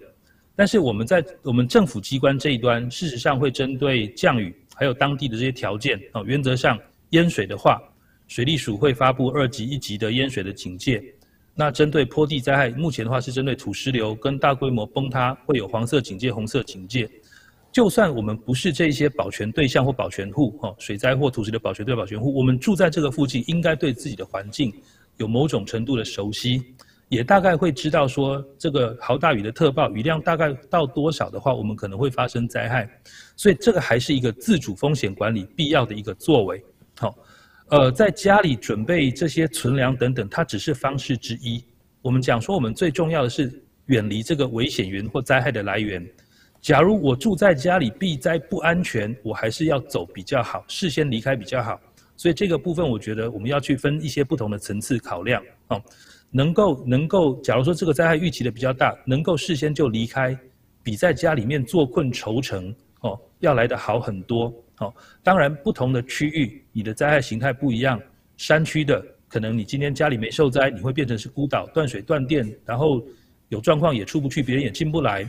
[0.57, 6.77] 但是我们在我们政府机关这一端，事实上会针对降雨还有当地的这些条件，哦，原则上。
[7.15, 7.81] 淹水的话，
[8.27, 11.01] 水利署会发布二级、一级的淹水的警戒。
[11.55, 17.09] 那针对坡地灾害，目前的话是针对土石流跟大规模崩塌会有黄色警戒、红色警戒。
[17.71, 24.73] 就算我们不是这些保全对象或保全户，哈，水灾或土石流保全对保全户，我们住在这个附近，应该对自己的环境
[25.19, 26.61] 有某种程度的熟悉，
[27.09, 32.89] 也大概会知道说，这个豪大雨的特报雨量大概到多少的话，我们可能会发生灾害。
[33.37, 36.65] 所以这个还是一个自主风险管理必要的一个作为。
[36.99, 37.17] 好，
[37.69, 41.65] 呃，在家里准备这些存粮等等，它只是方式之一。
[42.03, 46.07] 我们讲说，我们最重要的是远离这个危险源或灾害的来源。
[46.61, 51.79] 假如我住在家里避灾不安全，我还是要走比较好，事先离开比较好。
[52.17, 55.43] 所以这个部分，我觉得我们要去分一些不同的层次考量。
[55.69, 55.83] 哦，
[56.31, 60.39] 能够能够，假如说这个灾害预期的比较大，能够事先就离开，
[60.83, 64.51] 比在家里面坐困愁城哦，要来得好很多。
[64.77, 67.99] 好，当然不同的区域，你的灾害形态不一样。
[68.37, 73.03] 山区的可能你今天家里没受灾，你会变成是孤岛，断水断电，然后
[73.49, 75.27] 有状况也出不去，别人也进不来。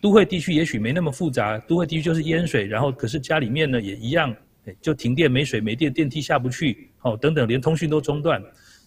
[0.00, 4.34] 都会地区也许没那么复杂，都会地区就是淹水，然后可是家里面呢也一样，
[4.80, 8.42] 就停电没水没电，电梯下不去，哦，等等，连通讯都中断。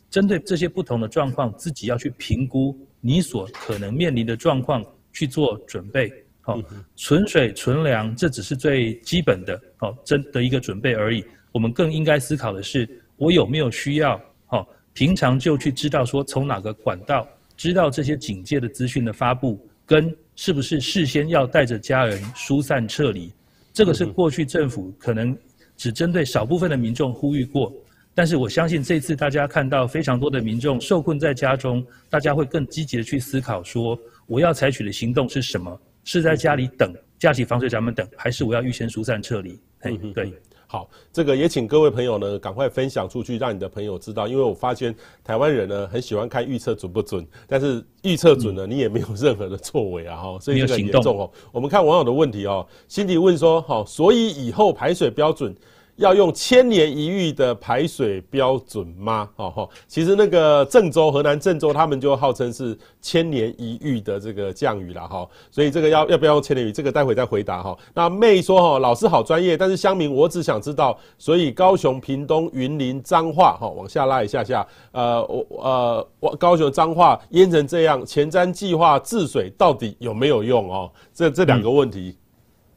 [0.10, 6.12] 针对这些不同的状况，自己要去评估你所可能面临的状况，去做准备。
[6.42, 6.62] 好，
[6.96, 11.24] 存水存粮，这只是最基本的，好，真的一个准备而已。
[11.52, 12.88] 我们更应该思考的是，
[13.18, 23.32] 我有没有需要，好，平常就去知道说从哪个管道知道这些警戒的资讯的发布，跟是不是事先要带着家人疏散撤离，
[23.74, 25.38] 这个是过去政府可能
[25.78, 27.72] 只针对少部分的民众呼吁过，
[28.16, 35.80] 但是我相信这次大家看到非常多的民众受困在家中，大家会更积极的去思考说，我要采取的行动是什么。
[36.04, 39.60] 是在家里等架起防水闸门等，还是我要预先疏散撤离？
[39.82, 40.34] 嘿，对，
[40.72, 44.26] 好，这个也请各位朋友呢，赶快分享出去，让你的朋友知道。
[44.26, 51.30] 因为我发现台湾人呢，很喜欢看预测准不准，但是预测准了，你也没有任何的作为啊，哈， 所以这个很严重哦。
[51.52, 55.54] 我们看网友的问题哦，辛迪问说，好，所以以后排水标准。
[56.02, 59.30] 要用千年一遇的排水标准吗？
[59.36, 65.26] 哦，其实那个郑州，河南郑州，他们就号称是千年一遇的这个降雨了哈。
[65.52, 66.74] 所以这个要要不要用千年一遇？
[66.74, 67.78] 这个待会再回答哈。
[67.94, 80.92] 那妹说哈，老师好专业，但是乡民我只想知道，所以高雄、屏东、云林、彰化，哈，往下拉一下下，呃，我呃，我高雄、彰化淹成这样，前瞻计划治水到底有没有用哦？
[81.14, 82.18] 这这两个问题，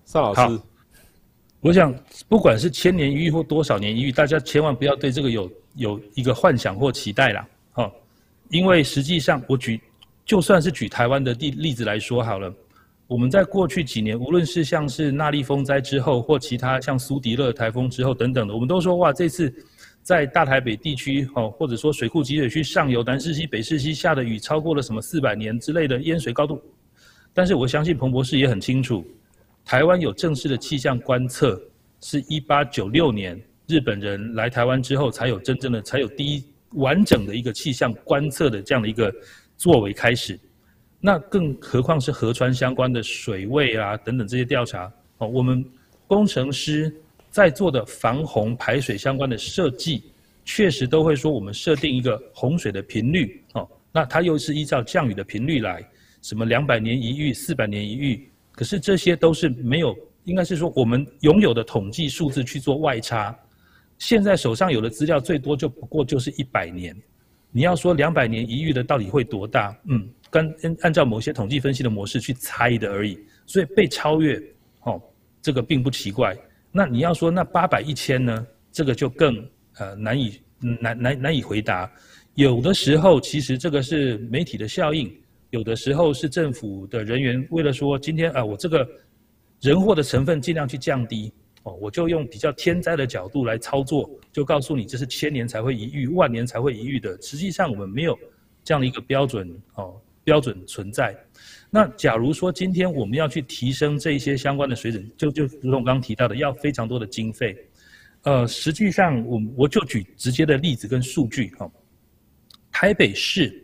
[0.05, 0.61] 尚老师。
[1.65, 1.95] 我想，
[2.29, 7.91] 不管是千年一遇或多少年一遇，大家千万不要对这个有有一个幻想或期待啦，哈，
[8.51, 9.81] 因为实际上，我举
[10.27, 12.55] 就算是举台湾的例例子来说好了，
[13.07, 19.51] 我们在过去几年，无论是像是纳莉风灾之后，或其他像苏迪勒台风之后等等的，我们都说哇，这次
[20.03, 26.61] 在大台北地区，哈，或者说水库集水区上游南势溪、北势溪下的雨超过了什么四百年之类的淹水高度，
[27.33, 29.03] 但是我相信彭博士也很清楚。
[29.65, 31.61] 台湾有正式的气象观测，
[32.01, 39.13] 是一八九六年日本人来台湾之后，才有真正的、才有第一完整的一个气象观测的这样的一个
[39.57, 40.39] 作为开始。
[41.01, 45.65] 那更何况是河川相关的水位啊等等这些调查哦，我们
[46.07, 46.95] 工程师
[47.31, 50.05] 在做的防洪排水相关的设计，
[50.45, 55.83] 确实都会说我们设定一个洪水的频率哦，那它又是依照降雨的频率来，
[56.23, 63.37] 什么两百年一遇、四百年一遇，可是这些都是没有，应该是说我们拥有的统计数字去做外差。
[63.99, 66.97] 现在手上有的资料最多就不过就是一百年，
[67.51, 69.77] 你要说两百年一遇的到底会多大？
[69.89, 74.41] 嗯，跟按照某些统计分析的模式去猜的而已，所以被超越，
[74.83, 75.01] 哦，
[75.43, 76.37] 这个并不奇怪。
[76.73, 78.47] 那你要说那八百一千呢？
[78.73, 81.89] 这个就更呃难以难难难以回答。
[82.35, 85.09] 有的时候其实这个是媒体的效应，
[85.55, 88.85] 有的时候是政府的人员为了说今天啊、我这个
[89.61, 97.17] 人祸的成分尽量去降低哦，我就用比较天灾的角度来操作，就告诉你这是千年才会一遇，万年才会一遇的。
[97.23, 98.19] 实际上我们没有
[98.65, 101.17] 这样的一个标准哦标准存在。
[101.71, 107.57] 那假如说今天我们要去提升这一些相关的水准，就就如同我刚刚提到的，要非常多的经费。
[108.23, 111.71] 呃，实际上我我就举直接的例子跟数据哈。
[112.73, 113.64] 台北市、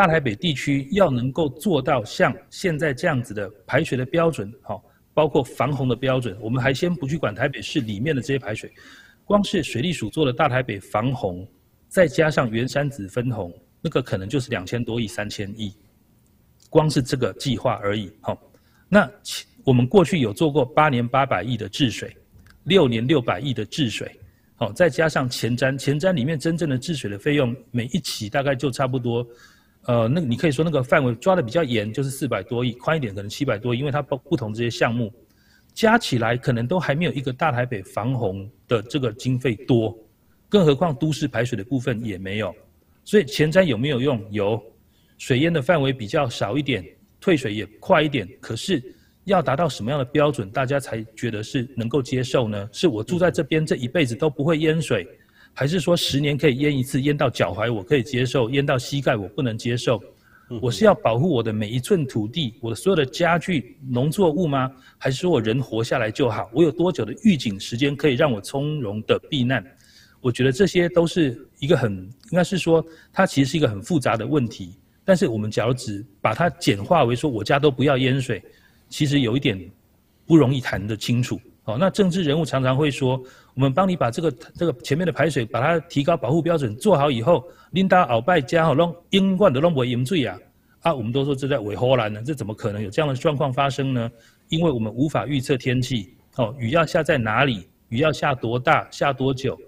[0.00, 4.82] 大台北地区要能够做到像现在这样子的排水的标准，好，
[5.12, 8.72] 包括防洪的标准，我们还先不去管台北市里面的这些排水，
[9.26, 11.46] 光是水利署做的大台北防洪，
[11.86, 15.70] 再加上原山子分洪，那个可能就是两千多亿、三千亿。
[16.70, 18.40] 光是这个计划而已，好，
[18.88, 19.06] 那
[19.64, 22.16] 我们过去有做过八年八百亿的治水，
[22.64, 24.18] 六年六百亿的治水，
[24.56, 29.26] 好，再加上前瞻，前瞻里面真正的治水的费用，每一起大概就差不多，
[29.86, 35.12] 呃，那你可以说那个范围抓得比较严，就是四百多亿，宽一点可能七百多亿，因为它不不同这些项目
[35.74, 39.96] 加起来，可能都还没有一个大台北防洪的这个经费多，
[40.48, 42.54] 更何况都市排水的部分也没有，
[43.04, 44.22] 所以前瞻有没有用？
[44.30, 44.62] 有。
[45.18, 46.82] 水淹的范围比较少一点，
[47.20, 48.82] 退水也快一点，可是
[49.24, 52.66] 要达到什么样的标准，大家才觉得是能够接受呢？
[52.72, 55.06] 是我住在这边这一辈子都不会淹水，
[55.52, 60.02] 还是说十年可以淹一次，淹到脚踝我可以接受，淹到膝盖我不能接受？
[60.60, 64.68] 我是要保护我的每一寸土地，我的所有的家具、农作物吗？
[64.98, 66.50] 还是说我人活下来就好？
[66.52, 69.64] 我有多久的预警时间可以让我从容的避难？
[70.20, 71.92] 我觉得这些都是一个很，
[72.30, 74.74] 应该是说它其实是一个很复杂的问题。
[75.04, 78.42] 但是我们假如只把它简化为说我家都不要淹水，
[78.88, 79.56] 其实有一点
[80.26, 81.40] 不容易谈得清楚。
[81.64, 83.22] 哦，那政治人物常常会说，
[83.54, 90.38] 我们帮你把这个这个前面的排水把它提高保护标准做好以后，领导鳌拜家吼拢英冠的拢不淹水啊
[90.80, 90.94] 啊！
[90.94, 94.10] 我们都说这在伪荷兰呢，这怎么可能有这样的状况发生呢？
[94.48, 99.58] 因为我们无法预测天气，哦，雨要下在哪里，雨要下多大，下多久，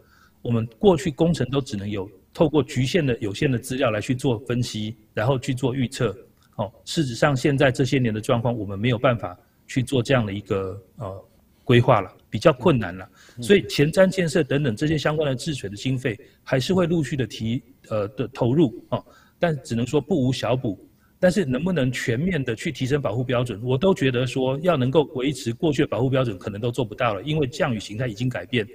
[0.41, 2.09] 我们过去工程都只能有。
[2.35, 6.17] 透过局限的有限的资料来去做分析，然后去做预测。
[6.57, 11.25] 哦，事实上现在这些年的状况，我们没有办法去做这样的一个呃
[11.63, 13.07] 规划了，比较困难了。
[13.41, 19.05] 所以前瞻建设等等这些相关的治水的经费，还是会陆续的提呃的投入哦，
[19.39, 20.79] 但只能说不无小补。
[21.19, 28.67] 但是能不能全面的去提升保护标准，我都觉得说要能够维持过去的保护标准，可能都做不到了，因为降雨形态已经改变。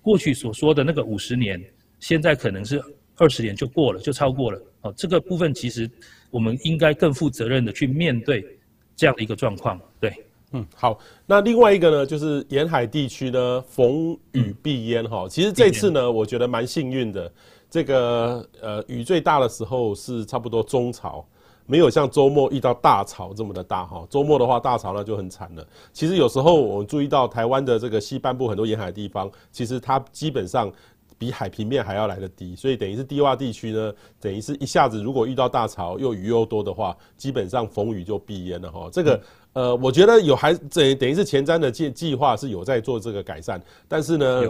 [0.00, 1.62] 过去所说的那个五十年，
[2.00, 2.82] 现在可能是。
[3.16, 4.58] 二十年就过了，就超过了。
[4.80, 5.88] 哦，这个部分其实
[6.30, 8.58] 我们应该更负责任的去面对
[8.96, 9.78] 这样的一个状况。
[10.00, 10.10] 对，
[10.52, 10.98] 嗯，好。
[11.26, 15.26] 那另外一个呢，就是沿海地区呢，逢雨必淹哈。
[15.28, 17.30] 其实这次呢，我觉得蛮幸运的。
[17.70, 21.26] 这个呃，雨最大的时候是差不多中潮，
[21.66, 24.06] 没有像周末遇到大潮这么的大哈。
[24.10, 25.66] 周末的话，大潮那就很惨了。
[25.92, 30.72] 其实有时候我们注意到台湾的这个西半部很多沿海地方，其实它基本上。
[31.18, 38.88] 比海平面还要来得低，所以等于是低洼地区呢，等于是一下子如果遇到大潮又雨又多的话，基本上逢雨就必淹了哈。
[38.90, 39.20] 这个
[39.52, 44.44] 呃，我觉得有还等等于是前瞻的计计划是有在做这个改善，但是呢，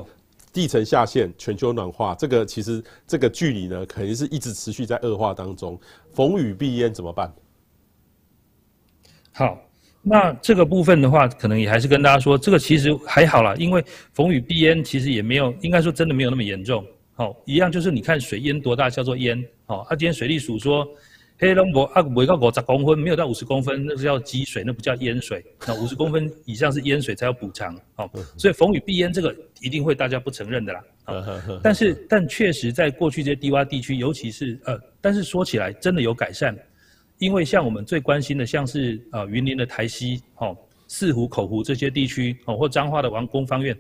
[0.53, 5.79] 地层下陷、全球暖化，这个其实这个距离呢，肯定是一直持续在恶化当中，
[6.13, 7.33] 逢雨必淹怎么办？
[9.33, 9.59] 好。
[10.05, 13.81] 那这个部分的话，可能也还是跟大家说，这个其实还好啦，因为
[14.13, 16.85] 逢雨必淹，其实也没有，应该说真的没有那么严重。
[17.15, 19.41] 好，一样就是你看水淹多大叫做淹。
[19.65, 20.85] 好，啊，今天水利署说，
[21.43, 25.45] 黑龙博啊，没到五十公分，没有到五十公分，那是叫积水，那不叫淹水。
[25.67, 27.77] 那五十公分以上是淹水才要补偿。
[27.97, 30.81] 哦，所以逢雨必淹这个一定会大家不承认的啦。
[31.61, 36.57] 但是，但确实在过去这些低洼地区，尤其是呃，但是说起来真的有改善。
[37.19, 43.77] 因为像我们最关心的，像是呃云林的台西、哦四湖、口湖这些地区，哦或彰化的王宫方院，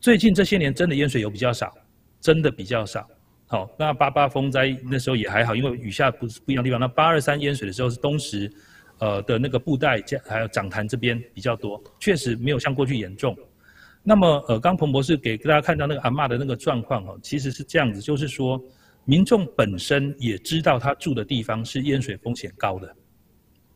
[0.00, 1.72] 最近这些年真的淹水有比较少，
[2.20, 3.08] 真的比较少。
[3.50, 6.78] 好，那八八风灾那时候也还好，因为雨下不是不一样的地方。
[6.78, 8.48] 那八二三淹水的时候是东石，
[9.00, 13.36] 呃的那个布袋加还有掌潭这边比较多，确实没有像过去严重。
[14.04, 18.62] 那么呃刚彭博士给大家看到那个阿嬷的那个状况哦，其实是这样子，就是说。
[19.06, 22.94] 民众本身也知道他住的地方是淹水风险高的。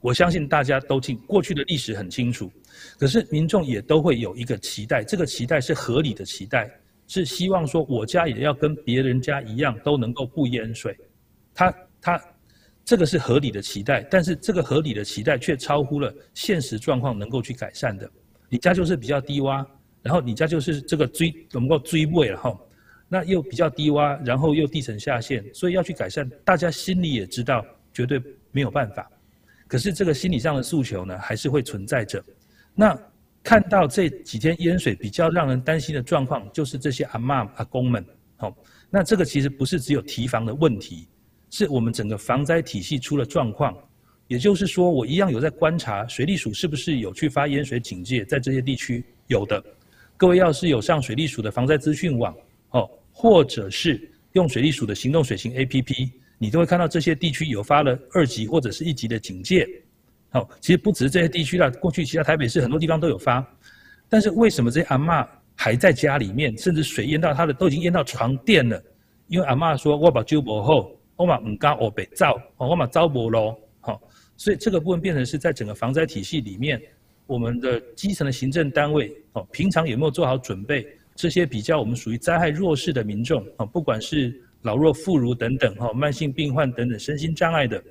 [0.00, 2.52] 我相信大家都记过去的历史很清楚，
[2.98, 6.70] 可是民众也都会有一个期待，这个期待是合理的期待，
[7.06, 10.96] 是希望说我家也要跟别人家一样都能够不淹水。
[11.54, 12.20] 他他
[12.84, 18.10] 这个是合理的期待，但是这个合理的期待却超乎了现实状况能够去改善的。
[18.48, 19.64] 你家就是比较低洼，
[20.02, 22.58] 然后你家就是这个追能够追位了哈，
[23.08, 29.10] 那又比较低洼，然后又地层下陷，所以要去改善，大家心里也知道绝对没有办法。
[29.66, 32.22] 可是这个心理上的诉求呢，还是会存在着。
[32.74, 32.96] 那
[33.44, 38.02] 看到这几天淹水比较让人担心的状况，就是这些阿嬷阿公们，
[38.36, 38.56] 好，
[38.88, 41.06] 那这个其实不是只有堤防的问题，
[41.50, 43.76] 是我们整个防灾体系出了状况。
[44.28, 49.62] 也就是说，我一样有在观察水利署是不是有去发淹水警戒，在这些地区有的。
[50.16, 52.34] 各位要是有上水利署的防灾资讯网，
[52.70, 56.10] 哦，或者是用水利署的行动水情 APP。
[56.38, 59.68] 你都会看到这些地区有发了二级或者是一级的警戒，
[60.34, 63.46] 好，其实不止这些地区啦，过去其他台北市很多地方都有发，
[64.08, 65.24] 但是为什么这些阿嬷
[65.54, 68.82] 还在家里面，甚至水淹到她的都已经淹到床垫了？
[69.28, 74.02] 因为阿嬷说：“我把酒不好，我嘛唔敢我被造，我嘛招不咯。”好，
[74.36, 76.82] 所以这个部分变成是在整个防灾体系里面，
[77.26, 80.84] 我们的基层的行政单位哦，平常有没有做好准备？
[81.14, 84.40] 这些比较我们属于灾害弱势的民众啊，不管是。
[84.62, 87.84] 老弱妇孺等等，哈，慢性病患等等，身心障碍的，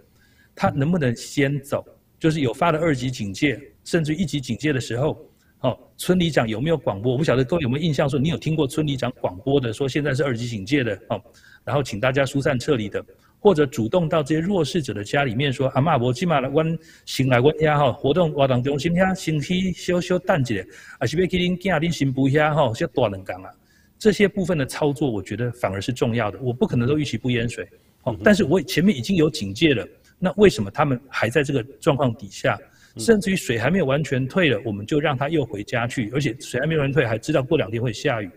[0.56, 1.86] 他能不能先走？
[2.24, 5.20] 就是有发了二级警戒，甚至一级警戒的时候，
[5.60, 7.12] 哦，村里长有没有广播？
[7.12, 11.22] 我不晓得各位有没有印象，说你有听过村里长广播的，说现在是二级警戒的，哦，
[11.66, 13.06] 然后请大家疏散撤离的，
[13.40, 20.66] 或者主动到这些弱势者的家里面说，阿嬷，我今嘛来阮先来阮家哈，活动活动中心遐先去小小等一下，
[21.00, 23.52] 啊是要去恁囝恁新妇遐哈，先大两工啊。
[24.00, 26.40] 这些部分的操作，我觉得反而是重要的。
[26.42, 27.68] 我不可能都预期不淹水，
[28.04, 29.86] 哦，但是我前面已经有警戒了，
[30.24, 32.58] 那为什么他们还在这个状况底下，
[32.98, 38.32] 甚至于水还没有完全退了，我们就让他又回家去，而且水还没有完全退，还知道过两天会下雨，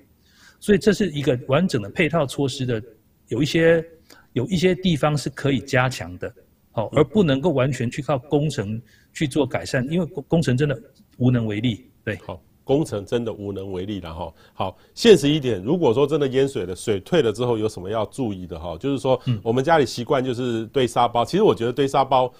[0.58, 2.82] 所以这是一个完整的配套措施的，
[3.28, 3.84] 有一些
[4.32, 6.34] 有一些地方是可以加强的，
[6.72, 8.82] 好，而不能够完全去靠工程
[9.12, 10.76] 去做改善，因为工工程真的
[11.18, 12.42] 无能为力，对，好。
[12.66, 14.34] 工程真的无能为力了哈。
[14.52, 18.76] 好，现实一点，如果说真的淹水了，水退了之后有什么要注意的哈？
[18.78, 22.30] 就是说，我们家里习惯就是堆沙包，其实我觉得堆沙包。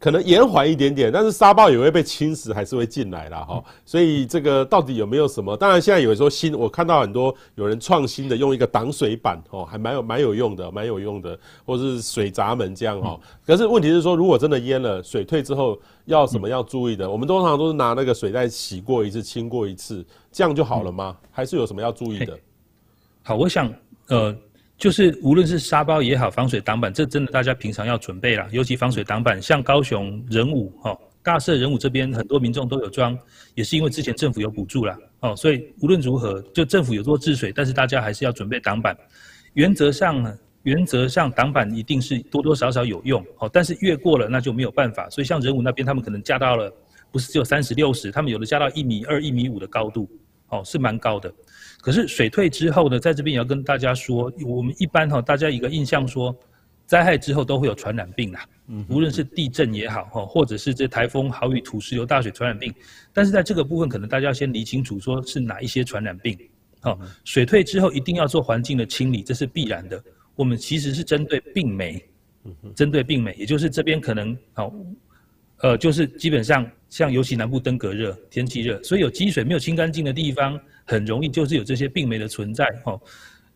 [0.00, 3.62] 可能延缓一点点，但是沙暴也会被侵蚀，还是会进来了哈。
[3.84, 5.56] 所以这个到底有没有什么？
[5.56, 13.18] 当然现在有时候新，我看到很多有人创新的用一个挡水板哦，还蛮有蛮有用的，蛮有用的，或是水闸门这样哈。
[13.46, 17.08] 可是问题是说，如果真的淹了，水退之后要什么要注意的？
[17.08, 21.16] 我们通常都是拿那个水袋洗过一次，清过一次，这样就好了吗？
[21.30, 22.36] 还是有什么要注意的？
[23.22, 23.72] 好，我想
[24.08, 24.36] 呃。
[24.78, 28.46] 就是无论是沙包也好，防水挡板，这真的大家平常要准备啦。
[28.52, 33.18] 尤其防水挡板，像高雄仁武哦，大社仁武这边很多民众都有装，
[33.54, 34.98] 也是因为之前政府有补助啦。
[35.20, 38.94] 哦，所以无论如何，就政府有做治水，但是大家还是要准备挡板。
[39.54, 45.08] 原则上呢，原则上挡板一定是多多少少有用，哦，但是越过了那就没有办法。
[45.08, 46.70] 所以像仁武那边，他们可能加到了，
[47.10, 50.06] 不是只有三十六十，他们有的加到一米二、一米五的高度，
[50.50, 51.32] 哦，是蛮高的。
[51.86, 56.36] 可是水退之后呢，在这边也要跟大家说，我们一般哈，大家一个印象说，
[56.84, 62.74] 灾害之后都会有传染病啦，嗯，无论是地震也好哈，或者是这台风、豪雨、土石流、大水传染病，
[63.12, 66.36] 但是在这个部分，可能大家要先理清楚，说是哪一些传染病。
[66.80, 70.02] 好，水退之后一定要做环境的清理，这是必然的。
[70.34, 72.04] 我们其实是针对病媒，
[72.74, 74.74] 针对病媒，也就是这边可能好，
[75.58, 80.60] 呃，就是基本上像尤其南部登革热，天气热，所以有积水没有清干净的地方。
[80.86, 83.00] 很容易就是有这些病媒的存在，哦，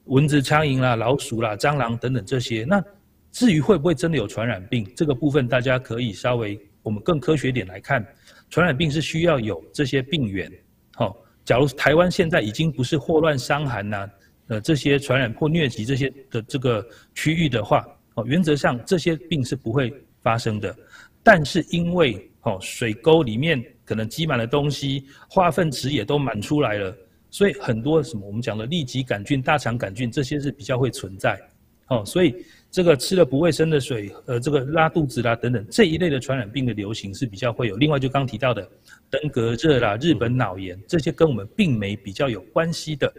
[0.05, 2.65] 蚊子、苍蝇啦、老鼠啦、蟑螂等等这些。
[2.69, 2.83] 那
[3.31, 8.05] 至于会不会真的有传染病，这个部分大家可以稍微我们更科学点来看，
[8.51, 10.51] 传染病是需要有这些病原。
[10.95, 14.11] 好，假如台湾现在已经不是霍乱、伤寒呐，
[14.49, 20.75] 呃这些传染或疟疾这些的这个区域的话，哦，原则上这些病是不会发生的。
[21.23, 26.97] 但是因为哦水沟里面可能积满了东西，化粪池也都满出来了。
[27.31, 31.41] 所以很多什么我们讲的痢疾杆菌、大肠杆菌这些是比较会存在，
[31.89, 32.35] 哦，所以
[32.71, 37.77] 这个吃了不卫生的水，呃，这个拉肚子啦等等这一类的传染病的流行是比较会有。
[37.77, 38.69] 另外就刚提到的
[39.09, 43.13] 登革热啦、日本脑炎这些跟我们病媒比较有关系的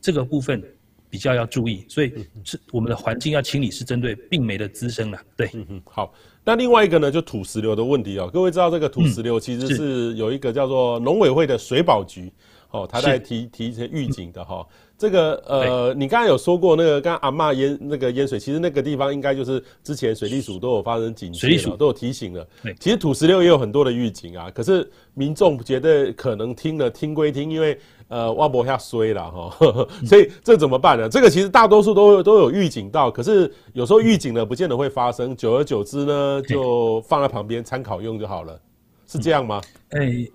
[0.00, 0.62] 这个部分
[1.10, 1.84] 比较要注意。
[1.88, 2.12] 所以
[2.44, 5.22] 是我们的环境要清理是针对病媒的滋生啦。
[5.36, 6.14] 对，嗯嗯，好。
[6.44, 8.30] 那另外一个呢，就土石流的问题哦。
[8.32, 12.32] 各位知道这个土石流其实是有一个叫做农委会的水保局。
[12.70, 14.66] 哦，他在提提一些预警的哈。
[14.98, 22.46] 这个呃，你刚才有说过那个刚刚阿嬷淹那个淹水，其实那个地方应该就是之前水利署都有发生警戒了，都有提醒了。
[22.80, 29.54] 其实土石流也有很多的预警啊，可是民众觉得可能听了听归听，因为呃挖不下衰了哈，
[30.08, 31.06] 所以这怎么办呢？
[31.10, 38.58] 这个其实大多数都都有预警到，可是有时候预警呢不见得会发生，久而久之呢就放在旁边参考用就好了，
[39.06, 39.60] 是这样吗？
[39.90, 40.26] 哎。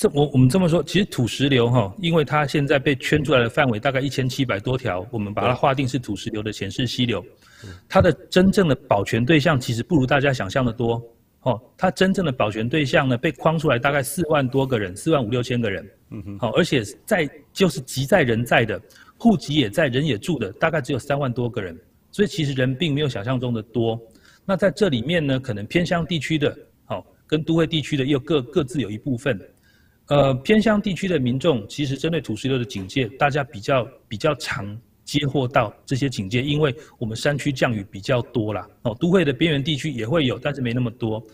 [0.00, 7.22] 这我我们这么说，其实土石流哈，因为它现在被圈出来的范围大概一千七百多条，我们把它划定是土石流的显示溪流，
[7.86, 11.02] 它的真正的保全对象其实不如大家想象的多
[11.42, 11.60] 哦。
[11.76, 18.80] 它真正的保全对象呢，被框出来大概四万多个人，四万五六千个人，嗯哼，好，而且在就是籍在人在的，
[19.18, 21.78] 户籍也在人也住的，大概只有三万多个人，
[22.10, 24.00] 所以其实人并没有想象中的多。
[24.46, 29.38] 那在这里面呢，可能偏乡地区的，好，跟都会地区的又各各自有一部分。
[30.10, 38.68] 呃，偏乡地区的民众其实针对土石流的警戒，大家比较比较常接获到这些警戒，因为我们山区降雨比较多啦。
[38.82, 41.24] 哦，都会的边缘地区也会有，但是没那么多。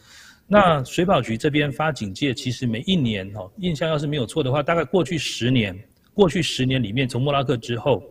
[0.47, 5.75] 那水保局这边发警戒，其实每一年哦，印象要是没有错的话，大概过去十年，
[6.13, 8.03] 过去十年里面，从莫拉克之后，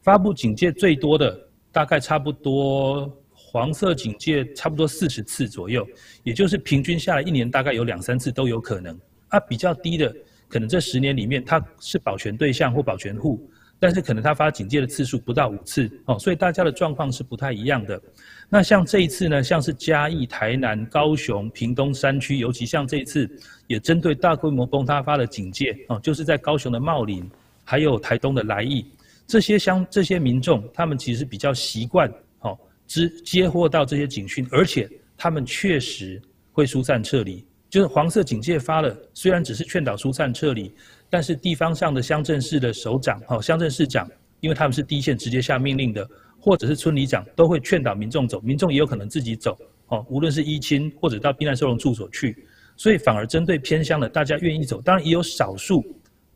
[0.00, 1.38] 发布警戒最多的，
[1.70, 5.86] 大概差不多黄色警戒差不多四十次左右，
[6.22, 8.98] 也就是平均下来一年大概有两三次都有可能。
[9.28, 10.14] 啊，比较低的，
[10.48, 13.48] 可能这十年里面它是保全对象或保全户，
[13.78, 18.00] 但是可能他发警戒的次数不到五次哦，所以大家的状况是不太一样的。
[18.48, 23.30] 那像这一次呢，像是嘉义、台南、高雄、屏东山区，尤其像这一次
[23.66, 27.30] 也针对大规模崩塌发的警戒哦，就是在高雄的茂林，
[27.64, 28.86] 还有台东的来义，
[29.26, 32.10] 这些乡这些民众，他们其实比较习惯
[32.40, 36.20] 哦，接接获到这些警讯，而且他们确实
[36.50, 37.44] 会疏散撤离。
[37.70, 40.72] 就是黄色警戒发了，虽然只是劝导疏散撤离，
[41.10, 44.10] 但是地方上的乡镇市的首长、哈乡镇市长，
[44.40, 46.08] 因为他们是第一线直接下命令的，
[46.40, 49.58] 或者是村里长，都会劝导民众走，民众也有可能自己走，
[49.88, 52.46] 哦，无论是依亲或者到避难收容处所去，
[52.76, 55.84] 所以反而针对偏乡的，大家愿意走，当然也有少数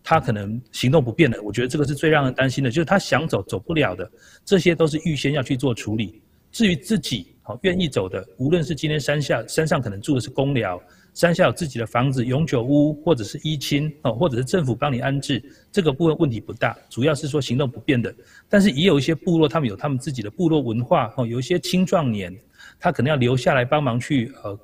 [0.04, 4.10] 他可能行动不便的，我觉得这个是最让人担心的，就是他想走走不了的，
[4.44, 6.20] 这些都是预先要去做处理。
[6.50, 10.78] 至于自己好愿意走的，无论是今天山下山上可能住的是公寮。
[11.14, 16.74] 山下有自己的房子、永久屋，或者是一亲哦，或者是政府帮你安置，这个部分问题不大。
[16.88, 18.14] 主要是说行动不便的，
[18.48, 22.34] 但是也有一些部落，他们有他们自己的部落文化哦，有一些青壮年，
[22.80, 24.58] 他可能要留下来帮忙去呃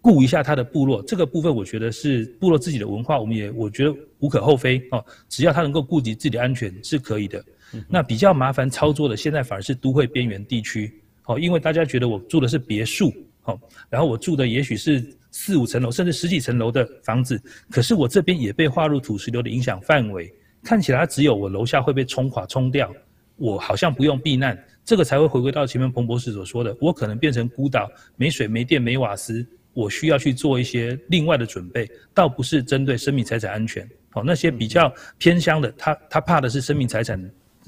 [0.00, 1.02] 顾一下他的部落。
[1.02, 7.44] 这个部分我觉得是部落自己的文化，我们也我觉得无可厚非哦，只要他能够顾及自己的安全是可以的。
[7.86, 13.12] 那比较麻烦操作的，现在反而是都会边缘地区哦，因为大家觉得我住的是别墅
[13.44, 15.04] 哦，然后我住的也许是。
[15.32, 20.32] 四五层楼甚至十几层楼的房子，可是我这边也被划入土石流的影响范围。
[20.62, 22.94] 看起来只有我楼下会被冲垮冲掉，
[23.34, 33.88] 我好像不用避难，这个才会回归到前面彭博士所说的，我可能变成孤岛，没水没电没瓦斯，我需要去做一些另外的准备，倒不是针对生命财产安全。
[34.10, 37.18] 好，那些比较偏乡的，他他怕的是生命财产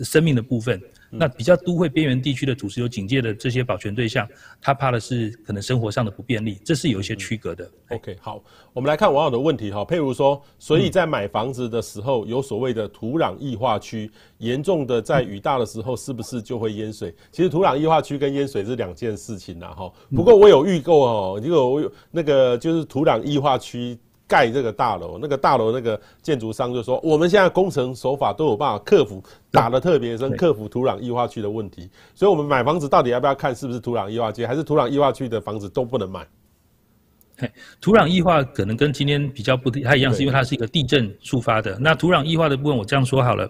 [0.01, 0.81] 生命的部分。
[1.19, 4.29] 那比较都会边缘地区的土石流警戒的这些保全对象，
[4.61, 7.65] 他怕的是可能生活上的不便利，这是有一些区隔的。
[7.89, 8.43] 嗯、OK，好，
[8.73, 17.15] 我们来看网友的问题哈，譬如说，所以在买房子的时候有所谓的土壤异化区，严重的在雨大的时候是不是就会淹水？
[17.31, 19.93] 其实土壤异化区跟淹水是两件事情呐哈。
[20.15, 23.99] 不过我有预购哦，如果我有那个就是土壤异化区。
[24.35, 29.23] 盖这个大楼，那个大楼那个建筑商就说，我们现在工程手法都有办法克服，
[29.53, 31.89] 打得特别深，克服土壤异化区的问题。
[32.17, 36.27] 所以，我们买房子到底要不要看是不是土壤异化区，还是土壤异化区的房子都不能买？
[37.81, 41.79] 土壤异化可能跟今天比较不太一样，是因为它是一个地震触发的。
[41.79, 43.49] 那土壤异化的部分，我这样说好了，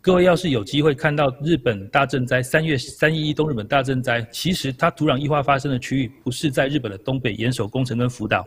[0.00, 8.42] 各位要是有机会看到日本大震灾，三月三一一东日本大震灾，其实它土壤异化发生的区域不是在日本的东北岩手宫城跟福岛。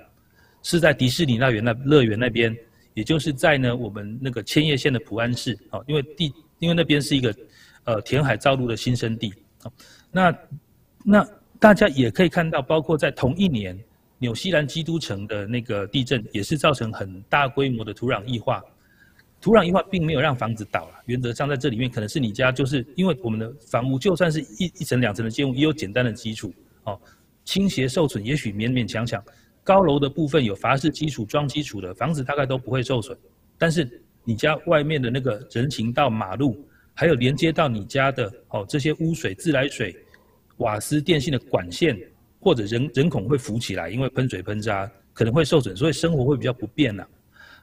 [0.64, 2.56] 是在迪士尼乐园那乐园那边，
[2.94, 7.36] 也就是在呢我们那个千叶县的浦安市啊，因为地因为那边是一个
[7.86, 9.34] 呃填海造陆的新生地
[9.64, 9.72] 啊，
[10.12, 10.38] 那
[11.04, 11.28] 那
[11.60, 13.78] 大家也可以看到，包括在同一年
[14.20, 18.64] 纽西兰基督城的那个地震，也是造成很大规模的土壤异化，
[19.40, 26.54] 土壤异化并没有让房子倒了，原则上在这里面可能是你家就是因为我们的房屋就算是一一层两层的建物，也有简单的基础
[26.84, 27.00] 哦，
[27.46, 29.24] 倾斜受损也许勉勉强强。
[29.64, 33.18] 高楼的部分有筏式基础装基础的房子大概都不会受损，
[33.58, 39.96] 但是你家外面的那个人行道、马路，还有连接到你家的哦这些污水、自来水、
[40.58, 41.98] 瓦斯、电信的管线，
[42.40, 47.06] 或者人人孔会浮起来，因为喷水喷渣可能会受损，所以生活会比较不便呐、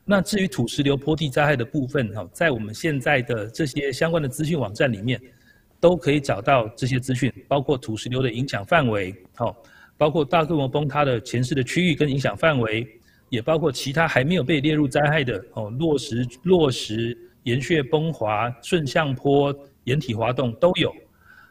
[0.04, 5.20] 那至于土石流坡地灾害的部分，哈，在我们现在的这些相关的资讯网站里面，
[5.80, 9.56] 都可以找到这些资讯，包括土石流的影响范围，好，
[9.98, 12.88] 包括大规模崩塌的前世的区域跟影响范围，
[13.28, 20.90] 也包括其他还没有被列入灾害的，哦，落石、落石、岩穴崩滑、顺向坡、岩体滑动都有。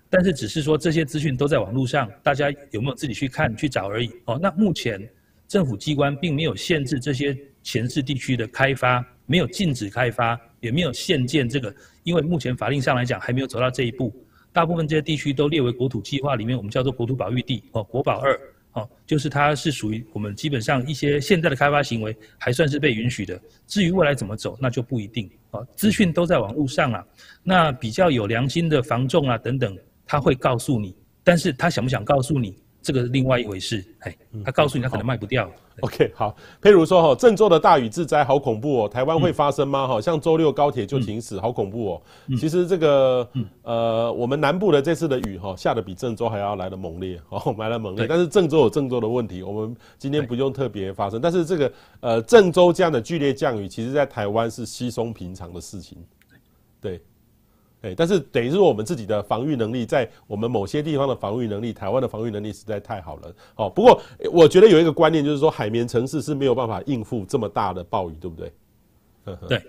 [0.09, 5.07] 但是只是说这些资讯都在网络上，大家有没有自己去看去找而已，哦，那目前
[5.47, 7.37] 政府机关并没有限制这些。
[7.63, 14.15] 前世地区的开发没有禁止开发，也没有限建这个，因为目前法令上来讲还没有走到这一步。
[14.57, 18.35] 大部分这些地区都列为国土计划里面，我们叫做国土保育地哦，国保二
[18.71, 23.39] 哦，就是它是属于我们基本上一些现在的开发行为还算是被允许的。
[23.67, 25.63] 至于未来怎么走，那就不一定哦。
[25.75, 27.05] 资讯都在网络上啊，
[27.43, 29.77] 那比较有良心的房仲啊等等，
[30.07, 32.57] 他会告诉你，但是他想不想告诉你？
[32.87, 35.51] 这个是另外一回事，哎，他告诉你他可能卖不掉。
[35.81, 39.85] OK，好，譬如说哈，郑州的大雨致灾好恐怖哦，台湾会发生吗？
[39.85, 42.01] 哈、嗯，像周六高铁就停驶，好恐怖哦。
[42.27, 43.29] 嗯、其实这个，
[43.63, 48.07] 呃，我们南部的这次的雨哈下的比郑州还要来得猛烈，哦， 来得猛烈。
[48.07, 51.19] 但是郑州有郑州的问题，我们今天不用特别发生。
[51.19, 55.97] 但是这个，呃，郑州这样的剧烈降雨，其实在台湾是稀松平常的事情，
[56.79, 57.01] 对。
[57.81, 63.31] 哎，但是等于是我们自己的防御能力，在我们某些地方的防御能力，台湾的防御能力实在太好了。
[63.55, 64.01] 哦，不过
[64.31, 68.51] 我觉得有一个观念，就是说海绵城市是没有办法应付这么大的暴雨，对不对？
[69.47, 69.61] 对，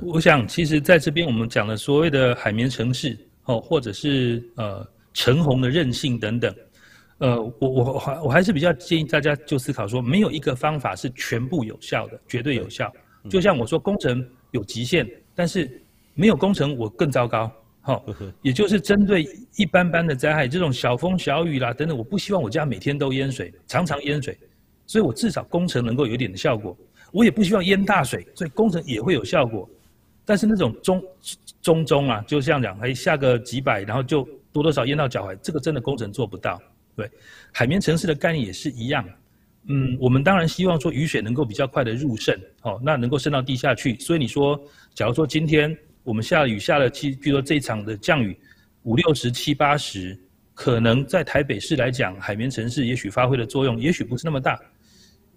[0.00, 6.54] 我想其实在这边我们讲的所谓的海绵城市，哦，或者是呃橙红的韧性等等，
[7.18, 12.92] 呃，我我还我还是比较建议大家就思考说，没有一个方法是全部有效的，绝对有效。
[13.28, 15.04] 就像我说，工程有极限，
[15.34, 15.82] 但是。
[16.16, 17.52] 没有工程，我更糟糕。
[17.82, 18.04] 好，
[18.42, 24.36] 也就是针对一般般的灾害，这种小风小雨啦等等，我不希望我家每天都淹水，常常淹水，
[24.88, 26.76] 所以我至少工程能够有一点的效果。
[27.12, 29.70] 我也不希望淹大水，所以工程也会有效果。
[30.24, 31.04] 但是那种中
[31.62, 36.60] 中中啊，就这样讲，哎，下个几百，然后就多多少淹到脚踝，这个真的工程做不到。
[36.96, 37.08] 对，
[37.52, 39.08] 海绵城市的概念也是一样。
[39.68, 43.96] 嗯，我们当然希望说雨水能够比较快的入渗，哦，那能够渗到地下去。
[44.00, 44.60] 所以你说，
[44.92, 45.76] 假如说今天。
[46.06, 48.38] 我们下雨下了七，比如说这场的降雨
[48.84, 50.16] 五六十七八十，
[50.54, 54.56] 可能在台北市来讲，海绵城市也许发挥的作用，也许不是那么大。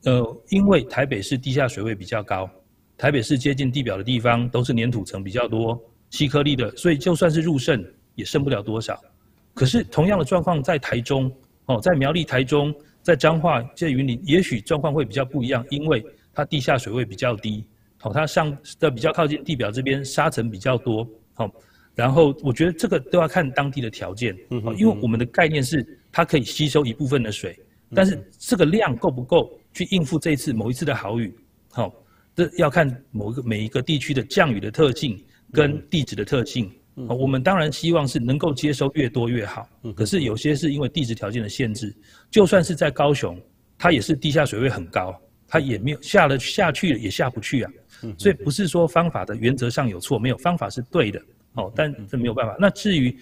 [0.04, 2.48] 呃，因为台北市地下水位比较高，
[3.00, 8.96] 台北市接近地表的地方都是黏土层比较多、细颗粒的，所以就算是入渗也渗不了多少。
[9.56, 17.66] 可是同样的状况在台中哦，在苗栗、台中、在彰化、在云林，也许状况会比较不一样，因为它地下水位比较低。
[18.00, 21.08] 好，它上的比较靠近地表这边，沙尘比较多。
[21.34, 21.52] 好，
[21.96, 24.38] 然后我觉得这个都要看当地的条件。
[24.52, 27.60] 嗯，因为我们的概念是它可以吸收一部分的水，
[27.94, 31.38] 但是这个量够不够去应付这一次某一次的好雨？
[31.72, 31.94] 好，
[32.36, 35.22] 这要看某一个每一个地区的降雨的特性
[35.52, 36.72] 跟地质的特性。
[37.08, 39.70] 我们当然希望是能够接收越多越好。
[39.96, 41.96] 可是有些是因为地质条件的限制，
[42.30, 43.42] 就算是在高雄，
[43.78, 47.72] 它也是地下水位很高，它也没有下了下去了也下不去啊。
[48.18, 51.22] 所以不是说方法的原则上有错，没有方法是对的，
[51.54, 52.56] 哦，但这没有办法。
[52.60, 53.18] 那至于，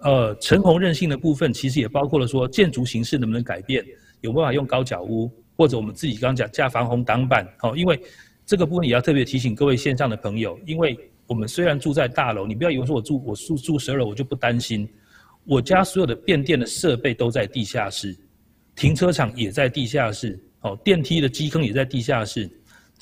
[0.00, 3.84] 呃，橙红韧性的部分，其实也包括了说建筑形式能不能改变，
[4.20, 8.00] 有办法用高脚屋，或者我们自己刚刚讲架防洪挡板，哦，因为
[8.46, 14.88] 这个部分也要特别提醒各位线上的朋友，因为我们虽然住在大楼，你不要以为说我住我住住十二楼我就不担心，
[15.44, 18.16] 我家所有的变电的设备都在地下室，
[18.74, 22.50] 停车场也在地下室，哦，电梯的基坑也在地下室。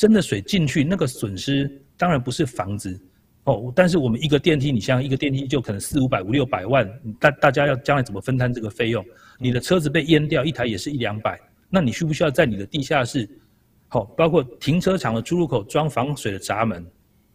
[0.03, 3.01] 真的水进去，那个损失当然不是房子
[3.45, 9.05] 哦，但是我们一个电梯，你像一个电梯就可能四五百、五六百万，大大家要将来怎么分摊这个费用？
[9.39, 11.39] 你的车子被淹掉一台也是一两百，
[11.71, 13.31] 那你需不需要在你的地下室，
[13.87, 16.85] 好，包括停车场的出入口装防水的闸门，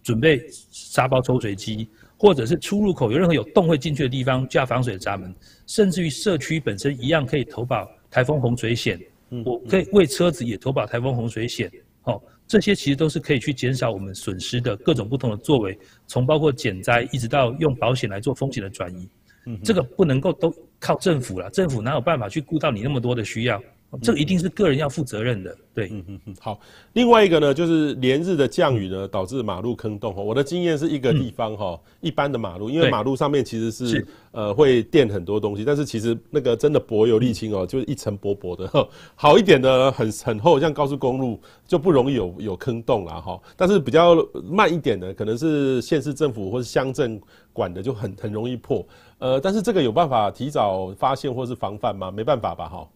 [0.04, 1.88] 准备沙包抽水机，
[2.18, 5.34] 或者是出入口有任何有洞会进去的地方架防水闸门，
[5.68, 9.00] 甚至于社区本身一样可以投保台风洪水险，
[9.46, 12.22] 我可以为车子也投保台风洪水险，好。
[12.48, 15.78] 这些其实都是可以去减少我们损失的各种不同的作为，
[16.08, 19.10] 从包括减灾一直到用保险来做风险的转移，
[19.46, 23.62] 嗯，这个不能够都靠政府了，政府哪有办法去顾到你那么多的需要？
[24.02, 25.88] 这个一定是个人要负责任的，对。
[25.90, 26.36] 嗯嗯嗯。
[26.42, 26.60] 好，
[26.92, 30.14] 另外一个呢，就是连日的降雨呢，导致马路坑洞。
[30.14, 38.70] 我的经验是一个地方哈，一般的马路，因为马路上面其实是呃会垫很多东西，但是其实那个真的薄油沥青哦，就是一层薄薄的。
[39.16, 43.40] 好一点的很很厚，像高速公路就不容易有有坑洞啦哈。
[43.56, 47.20] 但是比较慢一点的，可能是县市政府或是乡镇
[47.54, 48.86] 管的，就很很容易破。
[49.20, 52.12] 呃，但是这个有办法提早发现或是防范吗？
[52.12, 52.88] 没办法吧哈。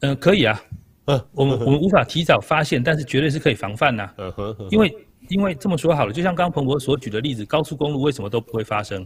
[0.00, 0.60] 嗯，可以啊，
[1.06, 4.10] 嗯，我们我们无法提早发现，但是绝对是可以防范呐。
[4.18, 4.96] 嗯哼，因为
[5.28, 9.04] 因为这么说好了，就像刚刚彭博所举的例子，高速公路为什么都不会发生？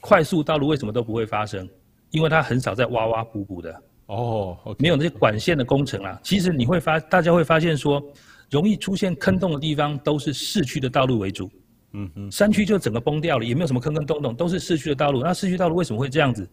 [0.00, 1.68] 快速道路为什么都不会发生？
[2.10, 3.72] 因为它很少在挖挖补补的
[4.06, 4.82] 哦，oh, okay.
[4.82, 6.20] 没有那些管线的工程啦。
[6.22, 8.02] 其实你会发，大家会发现说，
[8.50, 11.50] 容易出现坑洞的地方都是市区的道路为主。
[11.92, 15.22] 嗯嗯，山区就整个崩掉了，也没有什么坑坑洞洞，都是市区的道路。
[15.22, 16.48] 那市区道路为什么会这样子？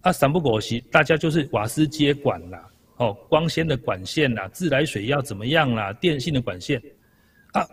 [0.00, 2.64] 啊，三不狗席，大家就是瓦斯接管啦，
[2.96, 6.80] 哦，光纤的管线啦，自来水要怎么样啦，电信的管线，
[7.52, 7.66] 啊。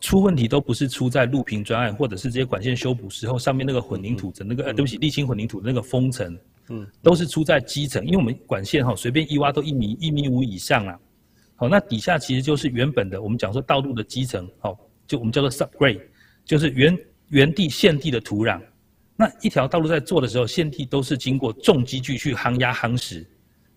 [0.00, 11.00] 出问题都不是出在路平专案，或者是这些管线修补时候上面那个混凝土的那个，呃，对不起，沥青混凝土的那个封层，嗯，都是出在基层，因为我们管线哈随便一挖都一米一米五以上啊，
[11.56, 16.00] 好，那底下其实就是原本的我们讲说道路的基层，好，就我们叫做 subgrade，
[16.44, 16.96] 就是原
[17.30, 18.62] 原地现地的土壤，
[19.16, 23.28] 那一条道路在做的时候，现地都是经过重机具去夯压夯实，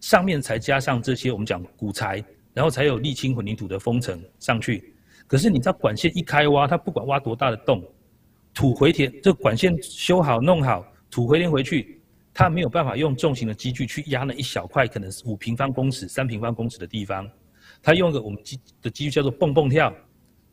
[0.01, 2.21] 上面才加上这些我们讲骨材，
[2.53, 4.93] 然后才有沥青混凝土的封层上去。
[5.27, 7.81] 可是你知道管线一开挖，它不管挖多大的洞，
[8.53, 12.01] 土回填，这管线修好弄好，土回填回去，
[12.33, 17.29] 它没有办法用重型的机具去压那一小块，可能是五平方公尺、三平方公尺的地方，
[17.81, 19.93] 它用个我们机的机具叫做蹦蹦跳，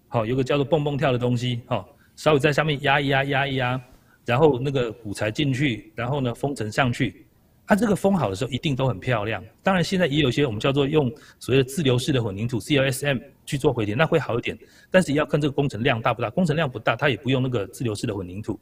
[0.09, 3.81] 好，有个叫做蹦蹦跳的东西，好，稍微在上面压一压，压一压，
[4.27, 7.25] 然后那个骨材进去，然后呢封层上去。
[7.69, 14.59] 它这个封好的时候一定都很漂亮，当然现在也有一些我们叫做用所谓的自流式的混凝土 CLSM 去做回填，那会好一点，
[14.91, 18.59] 但是也要看这个工程量大不大，工程量不大，它也不用那个自流式的混凝土，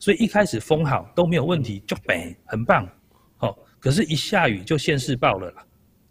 [0.00, 2.84] 所以一开始封好都没有问题，就北很棒，
[3.36, 5.64] 好，可是一下雨就现世报了啦，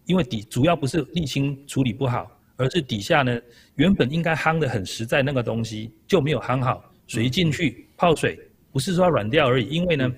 [0.05, 3.37] 因为底主要不是沥青处理不好，而是底下呢
[3.75, 8.39] 原本应该夯得很实在那个东西就没有夯好，水一进去泡水，
[8.71, 10.09] 不是说要软掉而已，因为呢。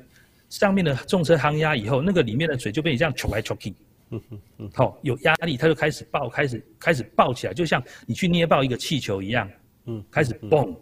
[0.49, 3.73] 上面的重车夯压以后，那个里面的水就被你这样抽来抽去，
[4.09, 9.49] 嗯嗯嗯，好，有压力，它就开始爆，开始开始爆起来，就像你去捏爆一个气球一样，
[9.85, 10.75] 嗯，开始蹦，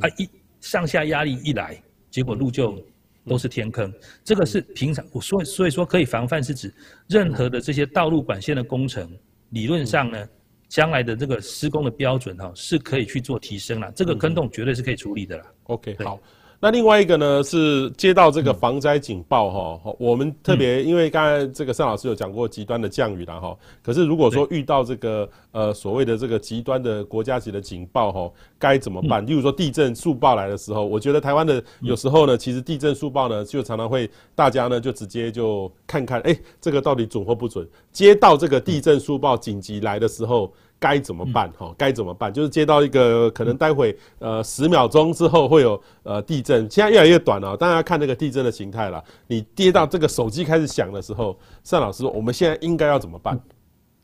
[0.00, 0.28] 啊一
[0.60, 2.78] 上下压力一来，结果路就
[3.26, 3.90] 都是天坑。
[4.22, 6.72] 这个是平常我说，所以说可以防范是指
[7.08, 9.10] 任何的这些道路管线的工程，
[9.50, 10.28] 理论上呢，
[10.68, 15.46] 将来的这个施工的标准哈是可以去做提升了，这个坑洞绝对是可以处理的啦。
[15.64, 16.20] OK，好。
[16.60, 29.26] 那另外一个呢，是接到这个防灾警报哈，嗯、我们特别因为刚才这个尚老师有讲过极端的降雨了哈，可是如果说遇到这个呃所谓的这个极端的国家级的警报哈，该怎么办？
[29.26, 37.68] 例如说地震速报来的时候，我觉得台湾的有时候呢，其实地震速报呢就常常会大家呢就直接就看看，哎，这个到底准或不准？
[37.92, 40.50] 接到这个地震速报紧急来的时候。
[40.84, 41.50] 该怎么办？
[41.52, 42.30] 哈，该怎么办？
[42.30, 49.02] 就是接到一个可能待会呃十秒钟之后会有呃地震，现在越来越短了，当然要看那个地震的形态了。
[49.26, 53.40] 你跌到这个手机开始响的时候，单老师说，我们现在应该要怎么办？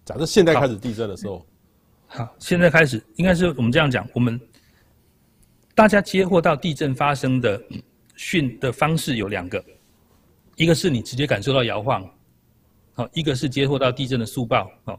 [0.06, 1.44] 假设现在开始地震的时候，
[2.06, 4.40] 好，现在开始应该是我们这样讲，我们
[5.74, 7.62] 大家接获到地震发生的
[8.16, 9.62] 讯的方式有两个，
[10.56, 12.08] 一个是你直接感受到摇晃，
[12.94, 14.98] 好，一个是接获到地震的速报，好。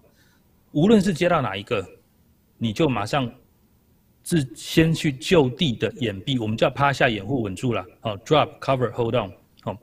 [0.72, 1.86] 无论是接到哪一个，
[2.58, 3.30] 你就马上
[4.24, 9.78] 自先去就地的掩蔽，我们叫趴下掩护稳住了，哦，drop cover hold on，好，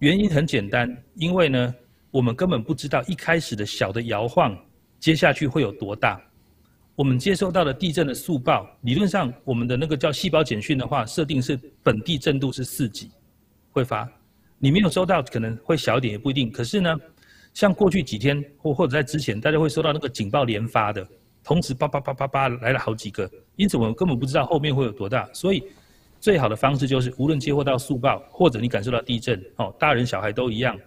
[0.00, 1.74] 原因很简单，因为呢，
[2.10, 4.56] 我们根本不知道一开始的小的摇晃，
[4.98, 6.20] 接下去会有多大。
[6.94, 13.10] 我们接收到的地震的速报，理论上我们的那个叫细胞简讯的话，设定是本地震度是四级，
[13.70, 14.06] 会发。
[14.58, 16.50] 你没有收到，可能会小一点，也不一定。
[16.50, 16.96] 可是呢，
[17.58, 21.04] 像过去几天或或者在之前，大家会收到那个警报连发的，
[21.42, 25.28] 同时叭叭叭叭叭来了好几个，因此我们根本不知道后面会有多大。
[25.32, 25.64] 所以
[26.20, 30.78] 最好的方式就是，无论接获到速报，或者你感受到地震，哦，大人小孩都一样，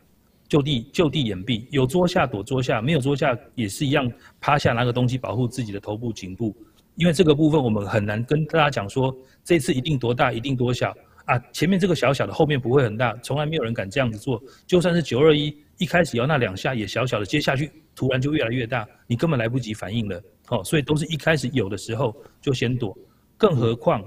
[0.48, 4.10] 就地就地掩蔽，有桌下躲桌下，没有桌下也是一样，
[4.40, 6.56] 趴下拿个东西保护自己的头部颈部。
[6.96, 9.14] 因为这个部分我们很难跟大家讲说，
[9.44, 10.96] 这次一定多大，一定多小
[11.26, 11.40] 啊。
[11.52, 15.56] 前面这个小小的，后面不会很大，从来没有人敢这样子做，就算是九二一。
[15.78, 22.96] 一开始摇那两下也小小的，接下去突然就越来越大，你根本来不及反应了，哦，所以都是一开始有的时候就先躲，
[23.36, 24.00] 更何况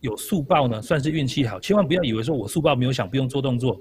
[0.00, 3.80] 有速报呢，算是运气好，千万不要以为说我速报没有响不用做动作，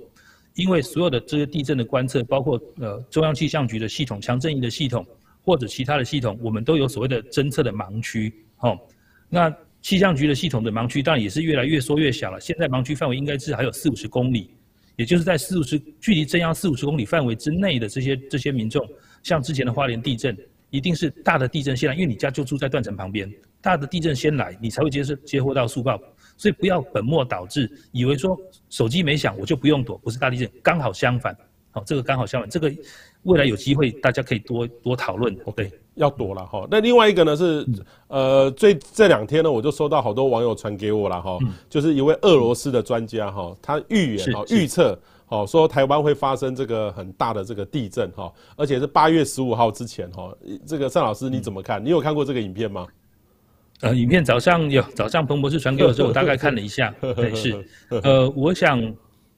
[0.56, 5.06] 因为所有的这些地震的观测，包括呃中央气象局的系统、强震仪的系统
[5.44, 8.80] 或者其他的系统，我们都有所谓的侦测的盲区，哦，
[9.28, 14.52] 那气象局的系统的盲区当然也是越来越缩越小了，现在盲区范围应该是还有四五十公里。
[14.98, 18.86] 也就是在四五十距离震央四五十公里范围之内的这些这些民众，
[19.24, 20.38] 像之前的花莲地震，
[20.70, 26.00] 一定是大的地震先来，因为你家就住在断层旁边，大的地震先来，你才会接受接获到速报，
[26.38, 28.38] 所以不要本末倒置，以为说
[28.70, 31.36] 手机没响我就不用躲，不是大地震，刚好相反，
[31.72, 32.72] 好，这个刚好相反，这个
[33.24, 35.36] 未来有机会大家可以多多讨论。
[35.56, 36.68] 对，要躲了哈。
[36.70, 37.66] 那另外一个呢是，
[38.08, 41.38] 呃，最这两天呢，我就收到好多网友传给我了哈，
[41.70, 44.98] 就是一位俄罗斯的专家哈，他预言啊预测。
[45.28, 50.30] 哦，说台湾会发生这个很大的这个地震哈，而且是八月十五号之前哈。
[50.66, 51.82] 这个单老师你怎么看？
[51.82, 52.86] 你有看过这个影片吗？
[53.80, 56.94] 呃，影片早上有，早上彭博士传给我的时候，我大概看了一下。
[57.16, 57.66] 对，是。
[58.04, 58.78] 呃，我想，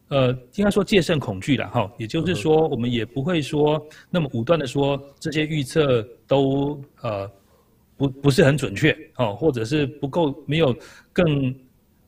[0.10, 1.92] 呃，应该说戒慎恐惧了哈。
[1.98, 7.32] 也就是说，我们也不会说那么武断的说这些预测都呃
[7.98, 10.76] 不不是很准确哦，或者是不够没有
[11.12, 11.54] 更。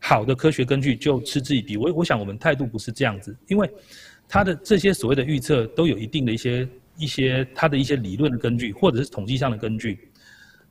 [0.07, 1.77] 好的科学根据就嗤之以鼻。
[1.77, 3.67] 我我想我们态度不是这样子，因为
[4.27, 10.07] 他的这些所谓的预测都有一定的一些一些他的一些理论的根据，或者是统计上的根据。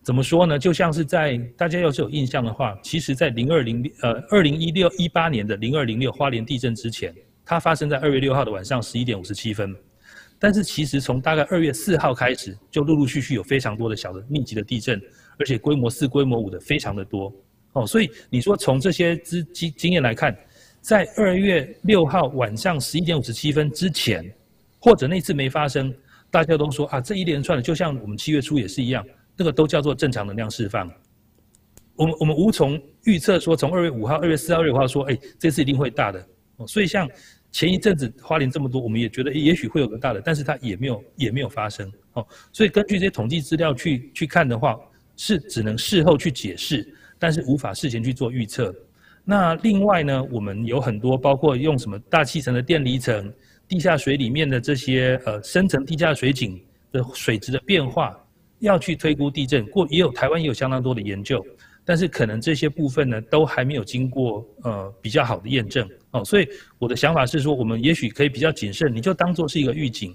[0.05, 0.59] 怎么说呢？
[0.59, 9.75] 就像是在大家要是有印象的话，其实在零二零呃二零一六一八年的零二零六花莲地震之前，它发生在二月六号的晚上十一点五十七分。
[10.39, 15.01] 但是其实从大概二月四号开始，就陆陆续续有非常多的小的密集的地震，
[15.39, 17.33] 而且规模四、规模五的非常的多。
[17.73, 20.37] 哦，所以你说从这些资经经验来看，
[20.83, 24.23] 在二月六号晚上十一点五十七分之前，
[24.79, 25.95] 或者那次没发生，
[26.31, 29.03] 大家都说啊，这一连串的就像我们七月初也是一样，
[29.37, 30.91] 那个都叫做正常能量释放。
[31.97, 36.27] 我们我们无从预测说从二月五号、二月四号、二月五号说，哎，这次一定会大的。
[36.67, 37.09] 所以像
[37.53, 41.91] 前一阵子花莲这么多，我们也觉得也许会有个大的，但是它也没有也没有发生。
[42.15, 44.79] 哦，所以根据这些统计资料去去看的话，
[45.17, 46.95] 是只能事后去解释。
[47.17, 48.75] 但是无法事前去做预测。
[49.25, 53.33] 那另外呢，我们有很多包括用什么大气层的电离层、
[53.67, 56.61] 地下水里面的这些呃深层地下水井
[56.93, 58.19] 的水质的变化，
[58.65, 59.65] 要去推估地震。
[59.67, 61.45] 过也有台湾也有相当多的研究，
[61.85, 66.25] 但是可能这些部分呢都还没有经过呃比较好的验证哦。
[66.25, 66.49] 所以
[66.79, 70.15] 我的想法是说，我们也许可以比较谨慎，你就当做是一个预警，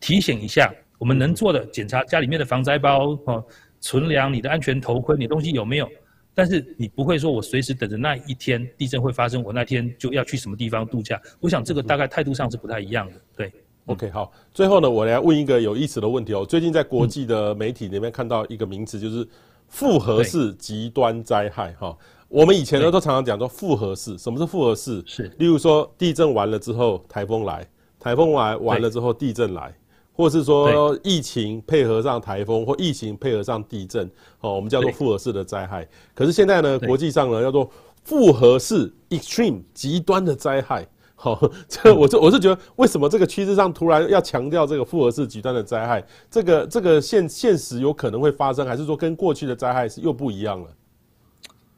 [0.00, 3.44] 提醒一下我们能做的，检查家里面的防灾包哦，
[3.80, 5.88] 存粮，你的安全头盔，你的东西有没有？
[6.34, 11.18] 但是你不会说，我随时等着那一天地震会发生，我那天就要去什么地方度假。
[11.40, 13.14] 我想这个大概态度上是不太一样的。
[13.34, 13.50] 对
[13.86, 14.30] ，OK，好。
[14.52, 16.44] 最后呢，我来问一个有意思的问题哦。
[16.44, 19.26] 最近在国际的媒体里面看到一个名词，就是
[19.68, 21.72] 复合式极端灾害。
[21.80, 21.96] 哈，
[22.28, 25.02] 我们以前呢都常常讲说复合式，什么是复合式？
[25.06, 27.66] 是，例如说地震完了之后台风来，
[27.98, 29.74] 台风完完了之后地震来。
[30.18, 34.10] 或是说疫情配合上台风，或疫情配合上地震，
[34.40, 35.86] 哦，我们叫做复合式的灾害。
[36.14, 37.70] 可是现在呢，国际上呢叫做
[38.02, 40.88] 复合式 （extreme） 极端的灾害。
[41.16, 46.04] 好，这我是我是觉得，为什么这个趋势上突然要强调这个复合式极端的灾害？
[46.30, 50.68] 这个这个现现实有可能会发生，还是说跟过去的灾害是又不一样了？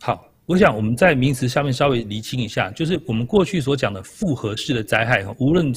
[0.00, 5.72] 好，我想我们在名词下面稍微厘清一下，就是我们过去所讲的复合式的灾害，无论。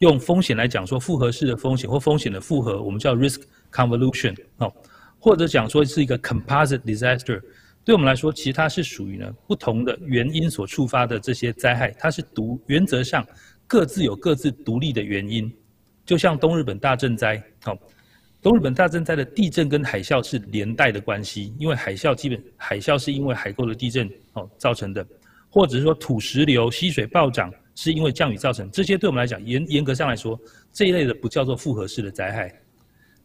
[0.00, 3.40] 用风险来讲说，复合式的风险或风险的复合，我们叫 risk
[3.72, 4.70] convolution 哦，
[5.18, 7.40] 或者讲说是一个 composite disaster。
[7.86, 13.24] 对我们来说，其实它是属于呢不同的原因所触发的这些灾害，它是独原则上
[13.64, 15.48] 各自有各自独立的原因。
[16.04, 17.78] 就像东日本大震灾，哦，
[18.42, 25.06] 东日本大震灾的地震跟海啸是连带的关系，因为海啸基本海啸是因为海沟的地震哦造成的，
[25.48, 27.50] 或者是说土石流、溪水暴涨。
[27.78, 30.40] 是因为降雨造成，这些对我们来讲严严格上来说，
[30.72, 32.50] 这一类的不叫做复合式的灾害。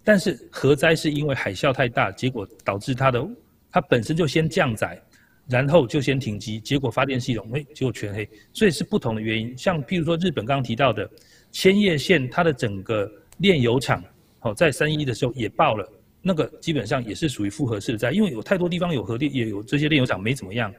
[0.04, 3.26] 但是核灾是因为海啸太大，结果导致它的
[3.72, 5.02] 它本身就先降载，
[5.48, 9.58] 然后就先停机，结果发电系统哎结果全黑，所以是不同的原因。
[9.58, 11.10] 像譬如说日本刚刚提到的
[11.52, 14.04] 千叶县，它的整个炼油厂
[14.42, 15.88] 哦在三一的时候也爆了，
[16.22, 20.74] 那个基本上也是属于复合式的灾，因为有太多地方有核电也有这些炼油厂没怎么样。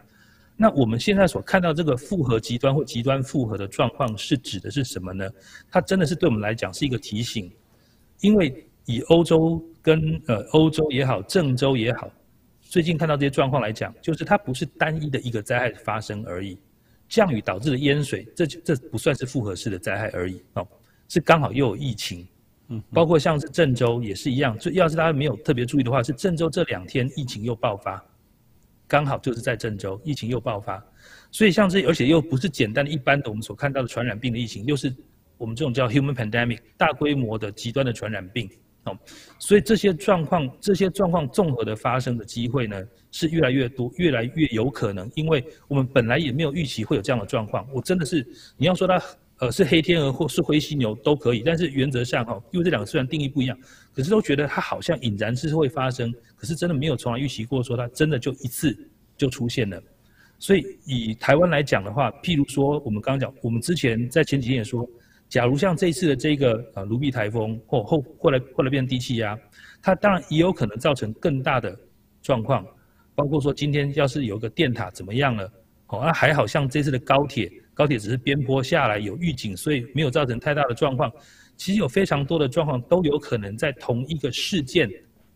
[0.55, 5.29] 那我们现在所看到这个复合极端或极端复合的状况是指的是什么呢？
[5.71, 7.51] 它真的是对我们来讲是一个提醒，
[8.21, 12.09] 因为以欧洲跟呃欧洲也好，郑州也好，
[12.73, 16.59] 最近看到这些状况来讲，就是它不是单一的一个灾害发生而已，
[17.07, 20.67] 降雨导致的淹水，这这不算是复合式的灾害而已哦，
[21.07, 22.27] 是刚好又有疫情，
[22.69, 28.03] 嗯，包括像是郑州也是一样，最要是大家没有特别注意的话，是郑州这两天疫情又爆发。
[28.89, 30.83] 刚好就是在郑州，疫情又爆发，
[31.31, 34.91] 所以像这，而且又不是简单的一般的我们所看到的传染病的疫情，又是
[35.37, 38.49] 我们这种叫 human pandemic 大规模的极端的传染病，
[38.85, 38.99] 哦，
[39.39, 48.27] 所以这些状况，这些状况综合的发生的机会呢，是越来越多，越来越有可能，因为我们本来也没有预期会有这样的状况，我真的是
[48.57, 49.03] 你要说它。
[49.39, 53.59] 呃，是黑天鹅或是灰犀牛都可以，但是原则上哈，因为这两个虽然定义不一样，
[53.93, 58.73] 可是都觉得它好像隐然是会发生，可是真的没有从来预期过说它真的就一次
[59.17, 59.83] 就出现了。
[60.39, 64.89] 所以以台湾来讲的话，譬如说我们刚刚讲，我们之前在前几天也说，
[65.33, 69.35] 假如像这次的这个呃卢碧台风或后后来后来变成低气压，
[69.81, 71.75] 它当然也有可能造成更大的
[72.21, 72.63] 状况，
[73.15, 75.51] 包括说今天要是有个电塔怎么样了，
[75.87, 81.11] 哦，那还好像这次的高铁，高铁只是边坡下来有预警，所以没有造成太大的状况。
[81.57, 84.87] 其实有非常多的状况都有可能在同一个事件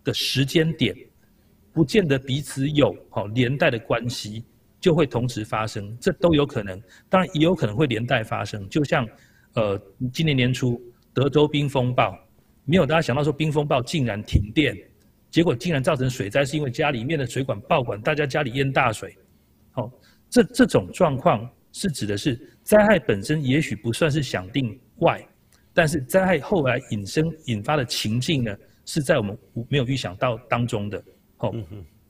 [0.05, 0.95] 的时间点，
[1.73, 4.45] 不见得彼此有好连带的关系，
[4.79, 6.79] 就会同时发生，这都有可能。
[7.09, 9.09] 当然也有可能会连带发生，就像。
[9.57, 9.81] 呃，
[10.13, 10.79] 今年年初
[11.15, 12.15] 德州冰风暴，
[12.67, 14.77] 没有大家想到说冰风暴竟然停电，
[15.31, 19.17] 结果竟然造成水灾，是因为家里面的水管爆管，大家家里淹大水。
[19.73, 19.93] 好、哦，
[20.29, 25.27] 这这种状况是指的是灾害本身也许不算是想定外，
[25.73, 28.55] 但是灾害后来引申引发的情境呢，
[28.85, 29.39] 是在我们
[29.71, 31.03] 没有预想到当中的。
[31.39, 31.55] 好、哦，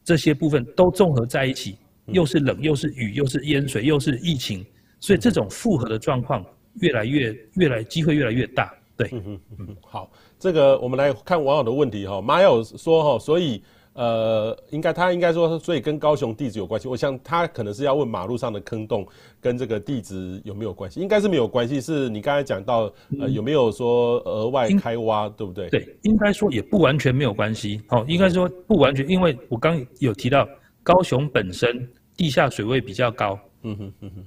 [0.03, 4.67] 这些部分都综合在一起，又是冷又是雨又是淹水又是疫情，
[4.99, 6.45] 所以这种复合的状况。
[6.81, 13.63] 越来越越来机会越来越大，对，嗯嗯嗯，好，这个我们来看网友的问题哈，马友说哈，所以
[13.95, 16.87] 呃，应该他应该说，所以跟高雄地质有关系。
[16.87, 19.07] 我想他可能是要问马路上的坑洞
[19.41, 21.81] 跟这个地质有没有关系，应该是没有关系。
[21.81, 25.71] 是你刚才讲到呃，有没有说额外开挖，对不对？
[25.71, 27.81] 对，应该说也不完全没有关系。
[27.89, 30.47] 哦，应该说不完全，因为我刚有提到
[30.83, 33.39] 高雄本身地下水位比较高。
[33.63, 34.27] 嗯哼嗯哼。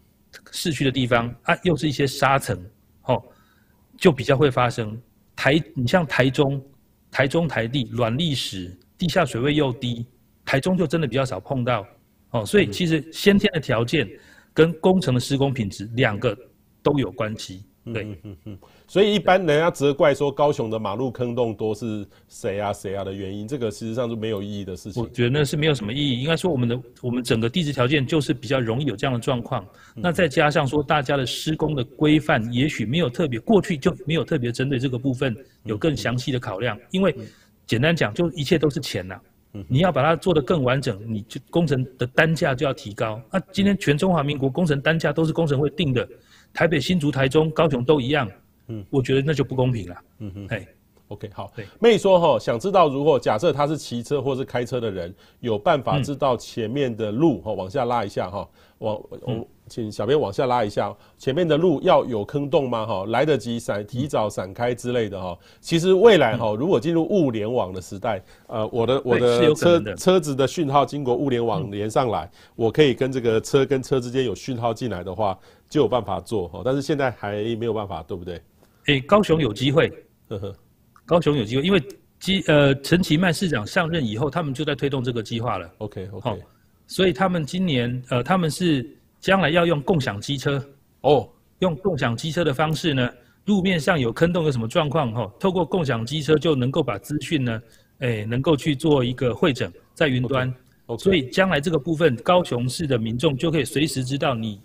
[0.51, 2.59] 市区的地方啊，又是一些沙层，
[3.03, 3.23] 哦，
[3.97, 4.99] 就比较会发生
[5.35, 5.61] 台。
[5.75, 6.61] 你像台中、
[7.11, 10.05] 台中台地软砾石，地下水位又低，
[10.43, 11.85] 台中就真的比较少碰到，
[12.31, 14.09] 哦，所以其实先天的条件
[14.53, 16.37] 跟工程的施工品质两个
[16.81, 17.65] 都有关系。
[17.93, 25.01] 对，嗯嗯嗯，所以一般人家责怪说高雄的马路坑洞多是谁啊谁啊的原因，这个事实际上是没有意义的事情。
[25.01, 29.65] 我觉得那是没有什么意义，应该说我们的我们整个地质条件就是比较容易有这样的状况。
[29.95, 37.15] 那再加上说大家的施工的规范，也许没有特别过去就没有特别针对这个部分有更详细的考量，因为
[37.65, 39.21] 简单讲就一切都是钱呐、啊。
[39.67, 43.19] 你要把它做得更完整，你就工程的单价就要提高。
[43.31, 46.07] 那今天全中华民国工程单价都是工程会定的。
[46.53, 48.29] 台北、新竹、台中、高雄都一样，
[48.67, 49.95] 嗯，我觉得那就不公平了。
[50.19, 50.67] 嗯哼，哎
[51.07, 51.51] ，OK，好。
[51.55, 58.47] 对，妹说哈，想知道如果假设他是骑车或是开车的人，有办法知道前面的路哈，往下拉一下哈，
[58.79, 62.85] 往我请小编往下拉一下，前面的路要有坑洞吗？
[62.85, 65.37] 哈，来得及闪，提早闪开之类的哈。
[65.61, 75.37] 其实未来哈，如果进入物联网的时代，呃，我的我的车车子的讯号经过物联网连上来，我可以跟这个车跟车之间有讯号进来的话。
[75.69, 78.41] 就有办法做哈，但是现在还没有办法，对不对？
[78.87, 79.87] 诶，高雄有机会，
[80.27, 80.55] 呵呵，
[81.05, 81.79] 高雄有机会，因为
[82.19, 85.71] 基呃陈其迈市长上任以后，他们就在推动这个计划了。
[85.77, 86.41] OK OK，
[86.87, 88.83] 所以他们今年呃他们是
[89.19, 90.63] 将来要用共享机车
[91.01, 93.09] 哦，用共享机车的方式呢，
[93.45, 97.61] 路面上有坑洞有什么状况哈，透过共享机车就能够把资讯呢，
[97.99, 100.49] 诶能够去做一个会诊在云端。
[100.49, 100.55] Okay,
[100.87, 101.03] okay.
[101.03, 104.61] 所以将来这个部分，高雄市的民众就可以随时知道你。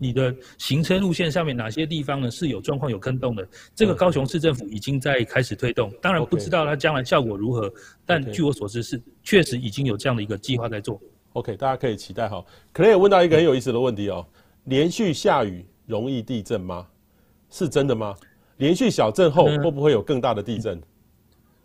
[0.00, 3.44] 你的行车路线上面哪些地方呢是有状况、有坑洞的？
[3.74, 7.68] 这个高雄市政府已经在开始推动，当然不知道它将来效果如何，
[8.06, 11.02] 但据我所知是确实已经有这样的一个计划在做。
[11.32, 12.44] OK，大家可以期待哈。
[12.72, 14.26] 可能也问到一个很有意思的问题哦，
[14.64, 16.86] 连续下雨容易地震吗？
[17.50, 18.14] 是真的吗？
[18.56, 20.80] 连续小震后会不会有更大的地震？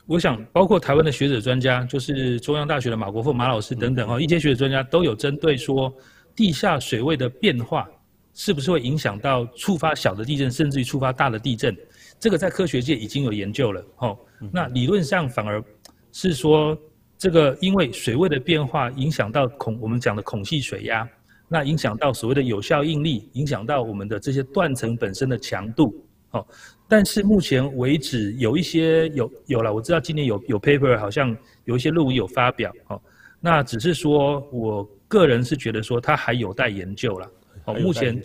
[0.05, 5.93] 我想，包括台湾的学者专家，就是中央大学的马国富马老师等等哈，一些学者专家都有针对说
[6.35, 7.87] 地下水位的变化。
[8.35, 11.77] 是不是会影响到触发小的地震，甚至于触发大的地震？
[12.19, 13.85] 这个在科学界已经有研究了。
[13.97, 14.17] 哦，
[14.51, 15.63] 那理论上反而
[16.11, 16.75] 是说，
[17.23, 21.07] 这个因为水位的变化影响到孔，我们讲的孔隙水压，
[21.47, 25.95] 那影响到所谓的有效应力，影响到我们的这些断层本身的强度。
[26.31, 26.45] 哦，
[26.85, 32.69] 但是目前为止有一些有有了，我知道今年有有 paper 好像有一些论文有发表。
[32.89, 33.01] 哦，
[33.39, 37.31] 那只是说我个人是觉得说它还有待研究了。
[37.63, 38.21] 哦，目前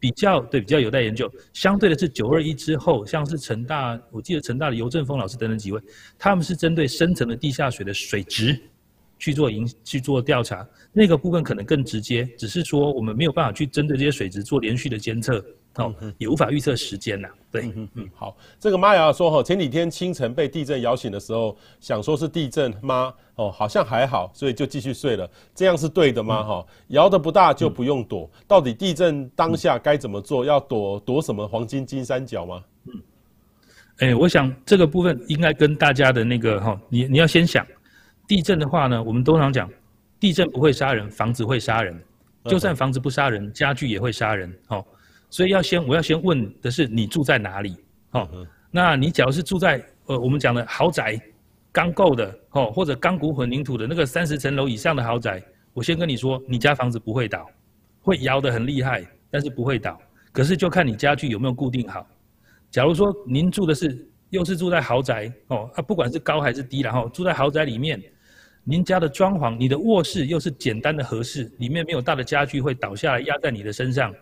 [0.00, 5.80] 比较对比较有待研究，相对的是九二一之后，像是成大，我记得成大的游正峰老师等等几位，
[6.18, 8.58] 他们是针对深层的地下水的水质
[9.18, 15.44] 去做营去做调查，那个部分可能更直接，只是说我们没有办法去针对这些水质做连续的监测。
[15.76, 17.28] 哦，也无法预测时间呐。
[17.50, 23.14] 对，嗯嗯，好，这个玛雅说哈，前几天清晨被地震摇醒的时候，想说是地震吗？
[23.36, 25.28] 哦，好像还好，所以就继续睡了。
[25.54, 26.42] 这样是对的吗？
[26.42, 28.28] 哈，摇得不大就不用躲。
[28.48, 30.44] 到底地震当下该怎么做？
[30.44, 32.62] 要躲躲什么黄金金三角吗？
[32.86, 32.92] 嗯，
[33.98, 37.64] 哎，我想这个部分应该跟大家的那个哈，你你要先想，
[38.26, 39.70] 地震的话呢，我们通常讲，
[40.18, 41.96] 地震不会杀人，房子会杀人。
[42.44, 44.52] 就算房子不杀人，家具也会杀人。
[44.68, 44.84] 哦。
[45.30, 47.76] 所以要先我要先问的是你住在哪里？
[48.10, 48.28] 哦，
[48.70, 51.18] 那你假如是住在呃我们讲的豪宅，
[51.72, 57.48] 钢构的哦，或者钢骨混凝土的那个三十层楼以上的豪宅，我先跟你说，你家房子不会倒，
[58.02, 60.00] 会摇得很厉害，但是不会倒。
[60.32, 62.06] 可是就看你家具有没有固定好。
[62.70, 68.02] 假如说您住的是又是住在豪宅哦，啊不管是高还是低，然后住在豪宅里面，
[68.64, 74.12] 您家的装潢，你的卧室又是简单的合适，里面没有大的家具会倒下来压在你的身上，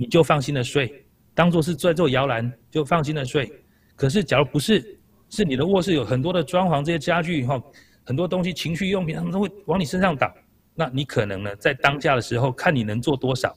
[0.00, 3.52] 你就放心的睡，当做是在做摇篮，就放心的睡。
[3.96, 4.96] 可是假如不是，
[5.28, 7.60] 是你的卧室有很多的装潢，这些家具哈，
[8.04, 10.32] 很多东西情趣用品，他们都会往你身上挡。
[10.72, 13.52] 那你可能呢，在当下的时候，看你能做多少。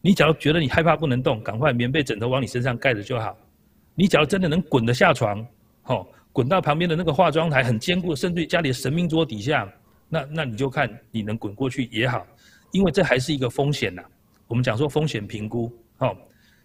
[0.00, 3.36] 你假如觉得你害怕不能动，赶快棉被枕头往你身上盖着就好。
[3.96, 5.44] 你假如真的能滚得下床，
[5.82, 9.68] 吼，滚到旁边的那个化妆台很坚固，甚至于家里的神明桌底下，
[10.08, 12.24] 那那你就看你能滚过去也好，
[12.70, 14.02] 因为这还是一个风险呐。
[14.50, 16.16] 我们讲说风险评估，吼，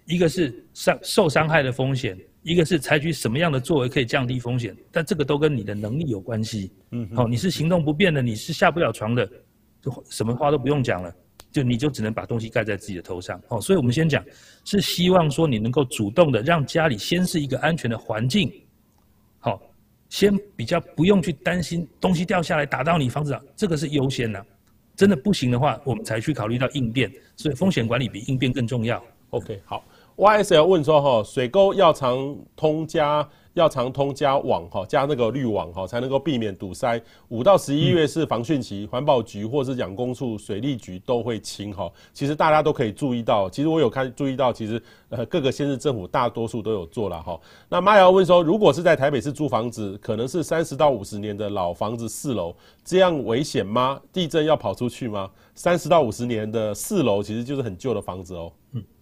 [0.05, 2.17] 一个是伤受伤害的风险。
[2.41, 6.71] 一个是采取什么样的作为可以降低风险，但这个都跟你的能力有关系。
[6.91, 9.27] 嗯，好，你是行动不便的，你是下不了床的，
[9.81, 11.11] 就什么话都不用讲了，
[11.51, 13.41] 就你就只能把东西盖在自己的头上。
[13.49, 14.23] 哦，所以我们先讲，
[14.63, 18.51] 是希望说你能够主动的让家里先是一个安全的环境，
[19.39, 19.59] 好，
[20.09, 24.45] 先比较不用去担心东西掉下来打到你房子上，这个是优先的。
[24.95, 27.11] 真的不行的话，我们才去考虑到应变。
[27.35, 29.03] 所以风险管理比应变更重要。
[29.31, 29.83] OK，好。
[30.17, 37.01] YSL 问说：哈，水沟要常通加，要常通加网哈，加那个滤网哈，才能够避免堵塞。
[37.29, 41.91] 五到十一月是防汛期，环保局或是养工处、水利局都会清哈。
[42.13, 47.39] 其实大家都可以注意到，其实我有看注意到，其实呃各个县市政府大多数都有做了哈。
[47.69, 52.53] 那妈瑶问说，如果是在台北市租房子，可能是三十到五十年的老房子四楼，
[52.83, 53.99] 这样危险吗？
[54.11, 55.31] 地震要跑出去吗？
[55.55, 58.51] 三十到五十年的四楼其实就是很旧的房子哦。
[58.73, 58.94] 嗯，对。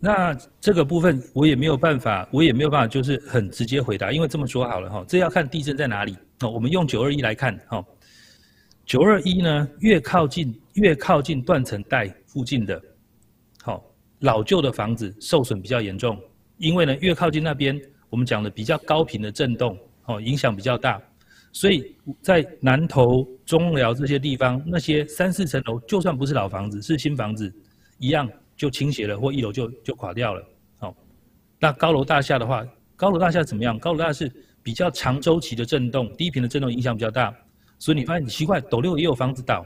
[0.00, 6.16] 那这个部分我也没有办法，我也没有办法，就是很直接回答，因为这么说好了哈，这要看地震在哪里。
[6.40, 7.84] 哦，我们用九二一来看哈，
[8.86, 12.80] 九二一呢，越靠近越靠近断层带附近的，
[13.60, 13.84] 好
[14.20, 16.16] 老旧的房子受损比较严重，
[16.58, 17.76] 因为呢越靠近那边，
[18.08, 21.02] 我们讲的比较高频的震动，哦影响比较大，
[21.50, 27.52] 所以在南投、中寮这些地方，那些三四层楼，就算不是老房子，是新房子，
[27.98, 28.30] 一样。
[28.58, 30.44] 就倾斜了，或一楼就就垮掉了。
[30.76, 30.94] 好，
[31.60, 33.78] 那高楼大厦的话，高楼大厦怎么样？
[33.78, 34.30] 高楼大厦是
[34.62, 37.34] 比较长周期的震动，低频的震动影响比较大。
[37.78, 39.64] 所以你发现很奇怪，斗六也有房子倒，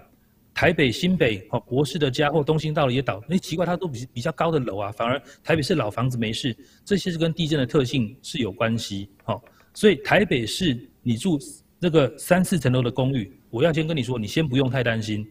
[0.52, 3.22] 台北新北哦，博士的家或东兴道了也倒。
[3.26, 6.54] 那奇怪，它都比比较高的楼啊，反而台北市老房子没事。
[6.84, 9.08] 这些是跟地震的特性是有关系。
[9.24, 11.38] 好，所以台北市你住
[11.78, 15.26] 那个三四层楼的公寓，我要先跟你说，你先不用太担心。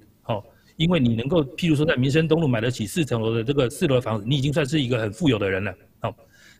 [0.82, 5.72] 因为你能够，譬如说在民生东路买得起四层楼的这个四楼的房子，你已经算是一个很富有的人了。
[6.00, 6.16] 好，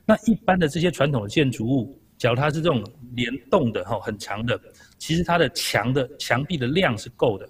[0.06, 2.84] 那一般的这些传统的建筑物，假如它是这种
[3.16, 4.56] 联动的哈，很长的，
[4.96, 7.48] 其实它的墙的墙壁的量是够的。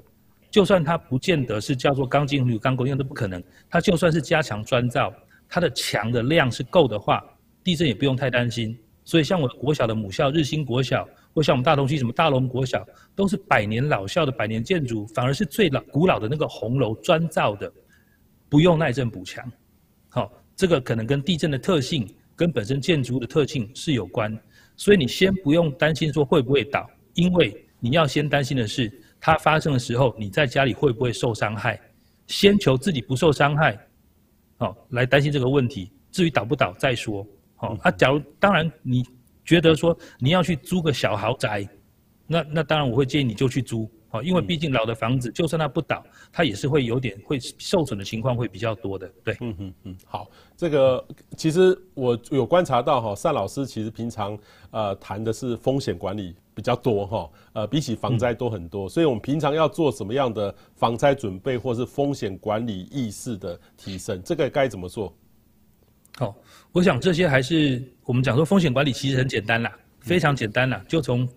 [0.50, 3.42] 就算它不见得是叫做钢筋混凝土钢构，因为都不可能。
[3.68, 5.12] 它就算是加强砖造，
[5.48, 7.22] 它的墙的量是够的话，
[7.62, 8.74] 地震也不用太担心。
[9.04, 11.06] 所以像我国小的母校日新国小。
[11.34, 17.72] 或像我们大同区什么大龙国小，都是百年老校的百年建筑，反而是最老古老的那个红楼砖造的，
[18.50, 19.50] 不用耐震补强。
[20.10, 22.06] 好，这个可能跟地震的特性
[22.36, 24.38] 跟本身建筑的特性是有关，
[24.76, 31.80] 所以你先不用担心说会不会倒，因为你要先担心的是它发生的时候你在家里会不会受伤害，
[32.26, 33.78] 先求自己不受伤害，
[34.58, 37.26] 好，来担心这个问题，至于倒不倒再说。
[37.56, 39.02] 好，啊，假如当然你。
[39.44, 41.68] 觉得说你要去租个小豪宅，
[42.26, 49.36] 那那当然我会建议你就去租，好，因为毕竟老的房子就算它不倒，它也是会有点会受损的情况会比较多的，对。
[49.40, 51.04] 嗯嗯嗯，好，这个
[51.36, 54.38] 其实我有观察到哈，单老师其实平常
[54.70, 65.12] 呃谈的是风险管理比较多哈，呃比起防灾多很多，所以我们平常要做什么样的防灾准备或是风险管理意识的提升，这个该怎么做？
[66.18, 66.34] 好，
[66.72, 71.28] 我想这些还是我们讲说风险管理其实很简单啦，非常简单啦，就从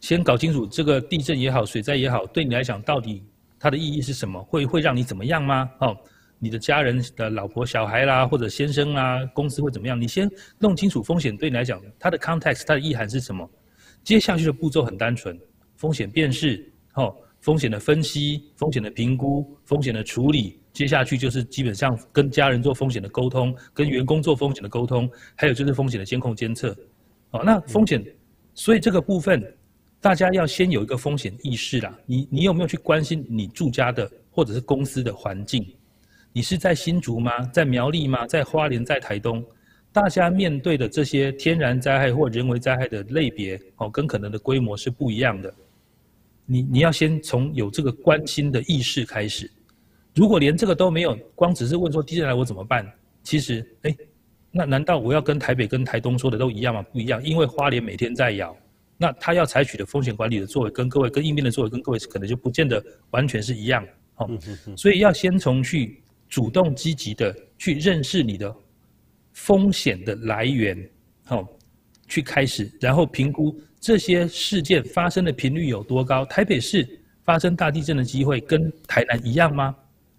[0.00, 3.22] 先搞清楚这个地震也好，水灾也好，对你来讲到底
[3.58, 5.70] 它的意义是什么，会会让你怎么样吗？
[5.78, 5.96] 哦，
[6.38, 9.98] 你的家人的老婆小孩啦，或者先生啦，公司会怎么样？
[9.98, 10.28] 你先
[10.58, 13.48] 弄清楚风险对你来讲它的 context，它的意涵是什么？
[14.02, 15.38] 接下去的步骤很单纯，
[15.76, 20.58] 风险辨识，哦，风险的分析，风险的评估，风险的处理。
[20.74, 26.76] 接下去就是基本上跟家人做风险的沟通，跟员工做风险的沟通，还有就是风险的监控监测。
[27.30, 28.04] 哦，那风险，
[28.54, 29.42] 所以这个部分
[30.00, 31.96] 大家要先有一个风险意识啦。
[32.04, 35.64] 你你有没有去关心你住家的或者是公司的环境？
[36.32, 37.30] 你是在新竹吗？
[37.52, 38.26] 在苗栗吗？
[38.26, 39.44] 在花莲，在台东？
[39.92, 45.54] 大家面对的这些天然灾害或人为灾害的类别，哦，跟可能的规模是不一样的。
[46.46, 49.48] 你你要先从有这个关心的意识开始。
[50.14, 52.90] 如果连这个都没有，光只是问说地震来我怎么办？
[53.22, 53.96] 其实，哎，
[54.50, 56.82] 那难道我要跟台北跟台东说的都一样吗？
[56.92, 58.56] 不一样，因为花莲每天在摇，
[58.96, 63.86] 那他要采取的风险管理的作为跟各位跟应变的作为跟各位可能就不见得完全是一样。
[64.16, 64.30] 哦，
[64.76, 68.54] 所以要先从去主动积极的去认识你的。
[69.36, 70.88] 风险的来源，
[71.24, 71.44] 好，
[72.06, 76.24] 去开始，然后评估这些事件发生的频率有多高。
[76.26, 76.88] 台北市
[77.24, 79.74] 发生大地震的机会跟台南一样吗？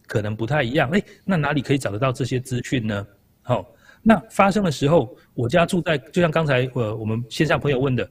[0.08, 0.90] 可能不太一样。
[0.92, 3.08] 哎，那哪里可以找得到这些资讯呢？
[3.42, 3.66] 好，
[4.02, 8.10] 那发生的时候，我家住在，就像刚才呃我们线上朋友问的，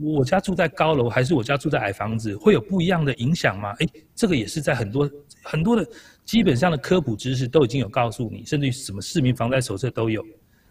[0.00, 3.74] 我家住在高楼还是我家住在矮房子，会有不一样的影响吗？
[3.80, 5.10] 哎，这个也是在很多
[5.42, 5.86] 很多的
[6.24, 10.24] 基本上的科普知识都已经有告诉你，甚至于什么市民防灾手册都有。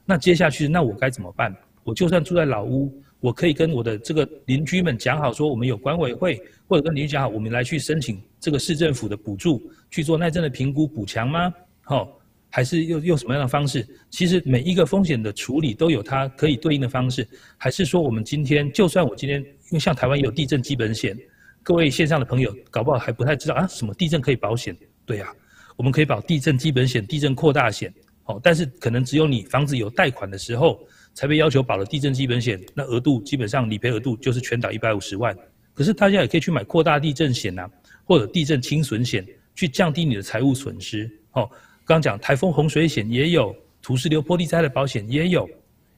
[0.05, 1.55] 那接下去，那我该怎么办？
[1.83, 11.53] 我就算住在老屋，我可以跟我的这个邻居们讲好，说我们有管委会，或者跟邻居讲好，我们来去申请这个市政府的补助，去做耐震的评估补强吗？
[11.81, 12.17] 好，
[12.49, 13.85] 还是用用什么样的方式？
[14.09, 17.27] 其实每一个风险的处理都有它可以对应的方式，
[17.57, 21.17] 还是说我们今天，就算我今天，因为像台湾有地震基本险，
[21.61, 24.75] 各位线上的朋友搞不好还不太知道啊，什么地震可以保险？
[25.05, 25.27] 对呀，
[25.75, 27.93] 我们可以保地震基本险、地震扩大险。
[28.25, 30.79] 哦，但是可能只有你房子有贷款的时候，
[31.13, 35.35] 才被要求保了地震基本险，那额度基本上理赔额度就是全岛一百五十万。
[35.73, 37.69] 可是大家也可以去买扩大地震险呐、啊，
[38.05, 39.25] 或者地震轻损险，
[39.55, 41.09] 去降低你的财务损失。
[41.33, 41.49] 哦，
[41.85, 45.49] 刚刚讲台风洪水险也有，土石流、坡地灾的保险也有。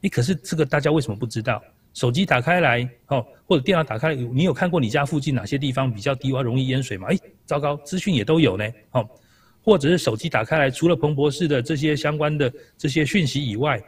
[0.01, 1.61] 诶，可是这个大家为什么不知道？
[1.93, 7.07] 手机打开来，哦，或者电脑打开，你有看过你家附近哪些地方比较低洼容易淹水吗？
[7.09, 8.65] 诶，糟糕，资讯也都有呢。
[8.91, 9.07] 哦。
[9.63, 13.79] 或者是手机打开来，除了彭博士的这些相关的这些讯息以外，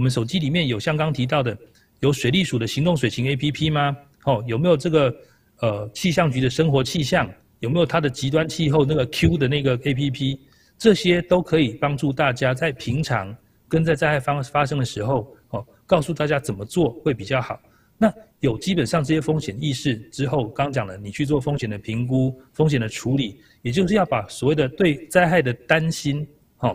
[0.00, 1.54] 我们手机里面有像刚提到的，
[1.98, 3.94] 有水利署的行动水情 APP 吗？
[4.24, 5.14] 哦，有没有这个
[5.58, 7.30] 呃气象局的生活气象？
[7.58, 10.38] 有没有它的极端气候那个 Q 的那个 APP？
[10.78, 13.36] 这些都可以帮助大家在平常
[13.68, 17.60] 跟在灾害发发生的时候，哦，告诉大家怎么做会比较好。
[17.98, 26.26] 那有基本上这些风险意识之后，刚讲了，你去做风险的评估、风险的处理，也就是要把所谓的对灾害的担心，
[26.60, 26.74] 哦，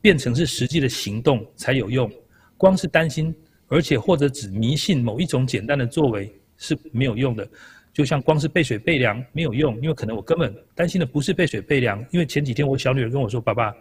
[0.00, 2.10] 变成是实际的行动才有用。
[2.56, 3.34] 光是担心，
[3.68, 7.48] 而且或者只迷信某一种简单的作为是没有用的。
[7.92, 12.04] 就像光是备水备粮没有用，因为可能我根本担心的不是备水备粮。
[12.10, 13.74] 因为前几天我小女儿跟我说：“爸爸，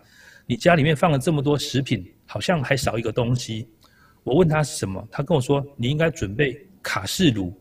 [0.46, 3.68] 你家里面放了这么多食品，好像还少一个东西。”
[4.24, 7.58] 我问她是什么，她跟我说：“你应该准备。”卡式炉，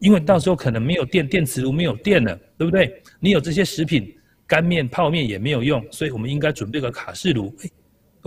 [0.00, 3.00] 因为到时候可能没有电，电磁炉没有电了，对不对？
[3.20, 4.12] 你有这些食品，
[4.44, 7.54] 干面、泡面也没有用，所以我们应该准备个卡式炉。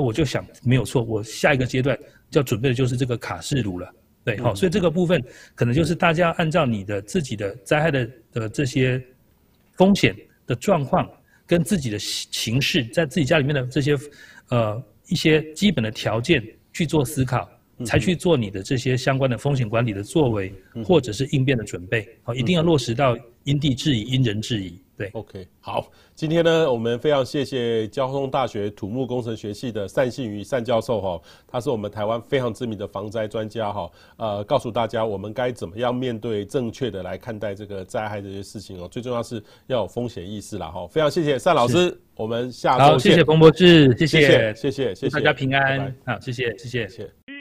[0.03, 1.97] 我就想没有错，我下一个阶段
[2.31, 3.93] 要准备的就是这个卡式炉了。
[4.23, 5.23] 对，好，所以这个部分
[5.55, 9.01] 可能就是大家按照你的自己的灾害的的这些
[9.77, 10.15] 风险
[10.45, 11.09] 的状况，
[11.47, 13.97] 跟自己的情势，在自己家里面的这些
[14.49, 16.43] 呃一些基本的条件
[16.73, 17.49] 去做思考。
[17.85, 20.53] 才去做你的这些相关的风险管理的作为，
[20.83, 24.77] 或者是应变的准备，好，一定要落实到因地制宜、因人制宜。
[24.99, 42.91] 对，OK，好，今天呢，我们非常谢谢交通大学土木工程学系的单信宇单教授哈，他是我们台湾非常知名的防灾专家哈，呃，告诉大家我们该怎么样面对正确的来看待这个灾害这些事情哦，最重要是要有风险意识啦哈，非常谢谢单老师，我们下周见。
[42.91, 46.85] 好，谢谢彭博士，谢谢，谢谢，谢谢，谢谢，大家平安，好，谢谢，谢谢。
[46.89, 47.38] 谢谢